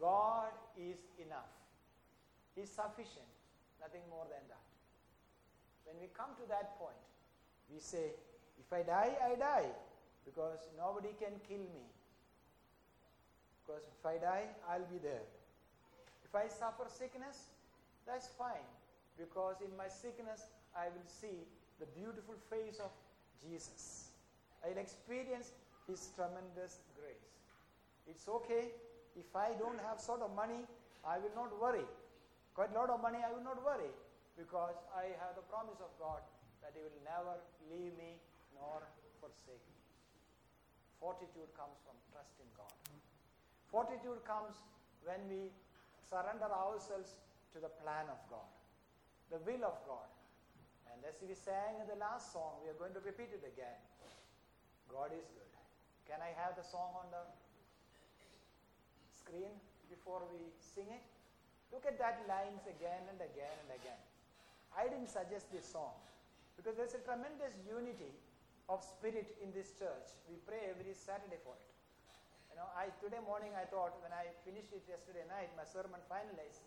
God 0.00 0.50
is 0.76 0.98
enough. 1.20 1.52
He's 2.56 2.70
sufficient, 2.70 3.28
nothing 3.80 4.02
more 4.10 4.26
than 4.30 4.42
that. 4.48 4.63
When 5.84 6.00
we 6.00 6.08
come 6.16 6.32
to 6.40 6.44
that 6.48 6.78
point, 6.80 7.00
we 7.72 7.78
say, 7.80 8.16
if 8.58 8.68
I 8.72 8.82
die, 8.82 9.12
I 9.20 9.36
die, 9.36 9.68
because 10.24 10.68
nobody 10.76 11.12
can 11.20 11.36
kill 11.48 11.64
me. 11.72 11.84
Because 13.64 13.84
if 13.88 14.04
I 14.04 14.16
die, 14.16 14.46
I'll 14.68 14.88
be 14.88 14.98
there. 15.00 15.24
If 16.24 16.34
I 16.34 16.48
suffer 16.48 16.88
sickness, 16.88 17.52
that's 18.06 18.28
fine, 18.36 18.68
because 19.16 19.56
in 19.60 19.72
my 19.76 19.88
sickness, 19.88 20.48
I 20.76 20.88
will 20.88 21.08
see 21.08 21.44
the 21.80 21.86
beautiful 21.96 22.34
face 22.50 22.80
of 22.80 22.90
Jesus. 23.40 24.08
I'll 24.64 24.78
experience 24.78 25.52
His 25.86 26.08
tremendous 26.16 26.80
grace. 26.96 27.28
It's 28.08 28.28
okay 28.28 28.72
if 29.16 29.28
I 29.36 29.52
don't 29.58 29.78
have 29.86 30.00
sort 30.00 30.22
of 30.22 30.34
money, 30.34 30.66
I 31.06 31.18
will 31.18 31.34
not 31.36 31.52
worry. 31.60 31.86
Quite 32.54 32.72
a 32.72 32.78
lot 32.78 32.90
of 32.90 33.00
money, 33.00 33.18
I 33.24 33.32
will 33.32 33.44
not 33.44 33.62
worry 33.64 33.92
because 34.34 34.76
I 34.94 35.14
have 35.22 35.38
the 35.38 35.46
promise 35.46 35.78
of 35.78 35.90
God 35.98 36.22
that 36.62 36.74
He 36.74 36.82
will 36.82 37.02
never 37.06 37.38
leave 37.70 37.94
me 37.94 38.18
nor 38.58 38.82
forsake 39.22 39.62
me. 39.70 39.80
Fortitude 40.98 41.50
comes 41.54 41.78
from 41.84 41.96
trust 42.10 42.34
in 42.40 42.48
God. 42.56 42.72
Fortitude 43.68 44.22
comes 44.24 44.56
when 45.04 45.20
we 45.28 45.50
surrender 46.08 46.48
ourselves 46.48 47.18
to 47.52 47.58
the 47.60 47.70
plan 47.82 48.08
of 48.10 48.18
God, 48.30 48.50
the 49.30 49.40
will 49.44 49.62
of 49.66 49.76
God. 49.86 50.08
And 50.90 51.02
as 51.04 51.18
we 51.20 51.34
sang 51.34 51.82
in 51.82 51.86
the 51.90 51.98
last 51.98 52.32
song, 52.32 52.62
we 52.62 52.70
are 52.70 52.78
going 52.78 52.94
to 52.94 53.02
repeat 53.02 53.34
it 53.34 53.42
again. 53.42 53.78
God 54.86 55.10
is 55.10 55.26
good. 55.34 55.52
Can 56.06 56.22
I 56.22 56.30
have 56.38 56.54
the 56.54 56.62
song 56.62 56.94
on 56.94 57.10
the 57.10 57.24
screen 59.10 59.50
before 59.90 60.22
we 60.30 60.54
sing 60.60 60.86
it? 60.88 61.02
Look 61.74 61.82
at 61.84 61.98
that 61.98 62.22
lines 62.30 62.62
again 62.70 63.02
and 63.10 63.18
again 63.18 63.56
and 63.66 63.70
again. 63.74 63.98
I 64.74 64.90
didn't 64.90 65.10
suggest 65.10 65.50
this 65.54 65.64
song 65.64 65.94
because 66.58 66.74
there's 66.74 66.98
a 66.98 67.02
tremendous 67.06 67.54
unity 67.62 68.10
of 68.68 68.82
spirit 68.82 69.38
in 69.38 69.54
this 69.54 69.70
church. 69.78 70.08
We 70.26 70.38
pray 70.42 70.70
every 70.70 70.94
Saturday 70.94 71.38
for 71.46 71.54
it. 71.54 71.68
You 72.50 72.58
know, 72.58 72.70
I 72.74 72.90
today 73.02 73.22
morning 73.22 73.54
I 73.54 73.66
thought 73.66 73.98
when 74.02 74.14
I 74.14 74.30
finished 74.46 74.70
it 74.74 74.86
yesterday 74.86 75.26
night, 75.30 75.50
my 75.58 75.66
sermon 75.66 75.98
finalized, 76.06 76.62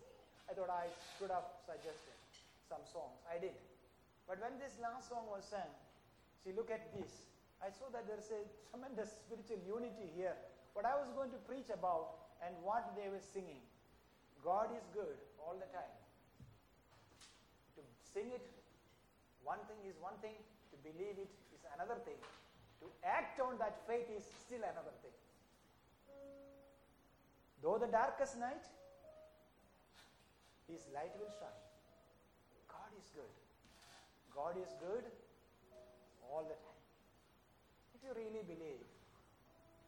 I 0.48 0.56
thought 0.56 0.72
I 0.72 0.88
should 1.16 1.32
have 1.32 1.48
suggested 1.64 2.16
some 2.68 2.84
songs. 2.84 3.20
I 3.28 3.40
did. 3.40 3.56
But 4.28 4.40
when 4.44 4.60
this 4.60 4.76
last 4.80 5.08
song 5.08 5.24
was 5.32 5.48
sung, 5.48 5.72
see, 6.44 6.52
look 6.52 6.68
at 6.68 6.92
this. 6.92 7.28
I 7.64 7.72
saw 7.72 7.88
that 7.96 8.04
there's 8.04 8.28
a 8.30 8.44
tremendous 8.70 9.16
spiritual 9.24 9.60
unity 9.64 10.12
here. 10.12 10.36
What 10.76 10.84
I 10.84 10.94
was 10.94 11.08
going 11.16 11.32
to 11.32 11.40
preach 11.48 11.72
about 11.72 12.36
and 12.44 12.54
what 12.62 12.92
they 12.94 13.08
were 13.08 13.24
singing. 13.24 13.64
God 14.44 14.70
is 14.76 14.84
good 14.94 15.18
all 15.42 15.56
the 15.58 15.66
time. 15.74 15.97
Sing 18.18 18.34
it, 18.34 18.42
one 19.46 19.62
thing 19.70 19.78
is 19.86 19.94
one 20.02 20.18
thing, 20.18 20.34
to 20.74 20.76
believe 20.82 21.22
it 21.22 21.30
is 21.54 21.62
another 21.78 22.02
thing. 22.02 22.18
To 22.82 22.90
act 23.06 23.38
on 23.38 23.54
that 23.62 23.86
faith 23.86 24.10
is 24.10 24.26
still 24.42 24.58
another 24.58 24.90
thing. 25.06 25.14
Though 27.62 27.78
the 27.78 27.86
darkest 27.86 28.34
night, 28.42 28.66
His 30.66 30.82
light 30.90 31.14
will 31.14 31.30
shine. 31.30 31.62
God 32.66 32.90
is 32.98 33.06
good. 33.14 33.34
God 34.34 34.58
is 34.58 34.74
good 34.82 35.06
all 36.26 36.42
the 36.42 36.58
time. 36.58 36.82
If 37.94 38.02
you 38.02 38.18
really 38.18 38.42
believe 38.42 38.82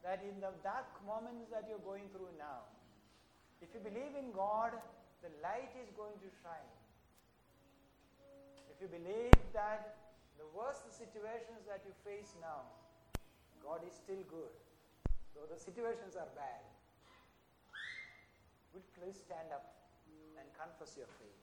that 0.07 0.23
in 0.23 0.39
the 0.39 0.55
dark 0.63 0.87
moments 1.03 1.51
that 1.51 1.67
you're 1.67 1.83
going 1.83 2.07
through 2.15 2.31
now, 2.39 2.63
if 3.59 3.75
you 3.75 3.83
believe 3.83 4.15
in 4.15 4.31
God, 4.31 4.71
the 5.19 5.35
light 5.43 5.75
is 5.83 5.91
going 5.99 6.15
to 6.23 6.31
shine. 6.39 6.71
You 8.81 8.89
believe 8.89 9.37
that 9.53 9.93
the 10.41 10.49
worst 10.57 10.89
situations 10.89 11.69
that 11.69 11.85
you 11.85 11.93
face 12.01 12.33
now, 12.41 12.65
God 13.61 13.85
is 13.85 13.93
still 13.93 14.25
good, 14.25 14.57
though 15.37 15.45
the 15.45 15.61
situations 15.61 16.17
are 16.17 16.25
bad, 16.33 16.65
would 18.73 18.81
please 18.97 19.21
stand 19.21 19.53
up 19.53 19.85
and 20.33 20.49
confess 20.57 20.97
your 20.97 21.05
faith. 21.21 21.40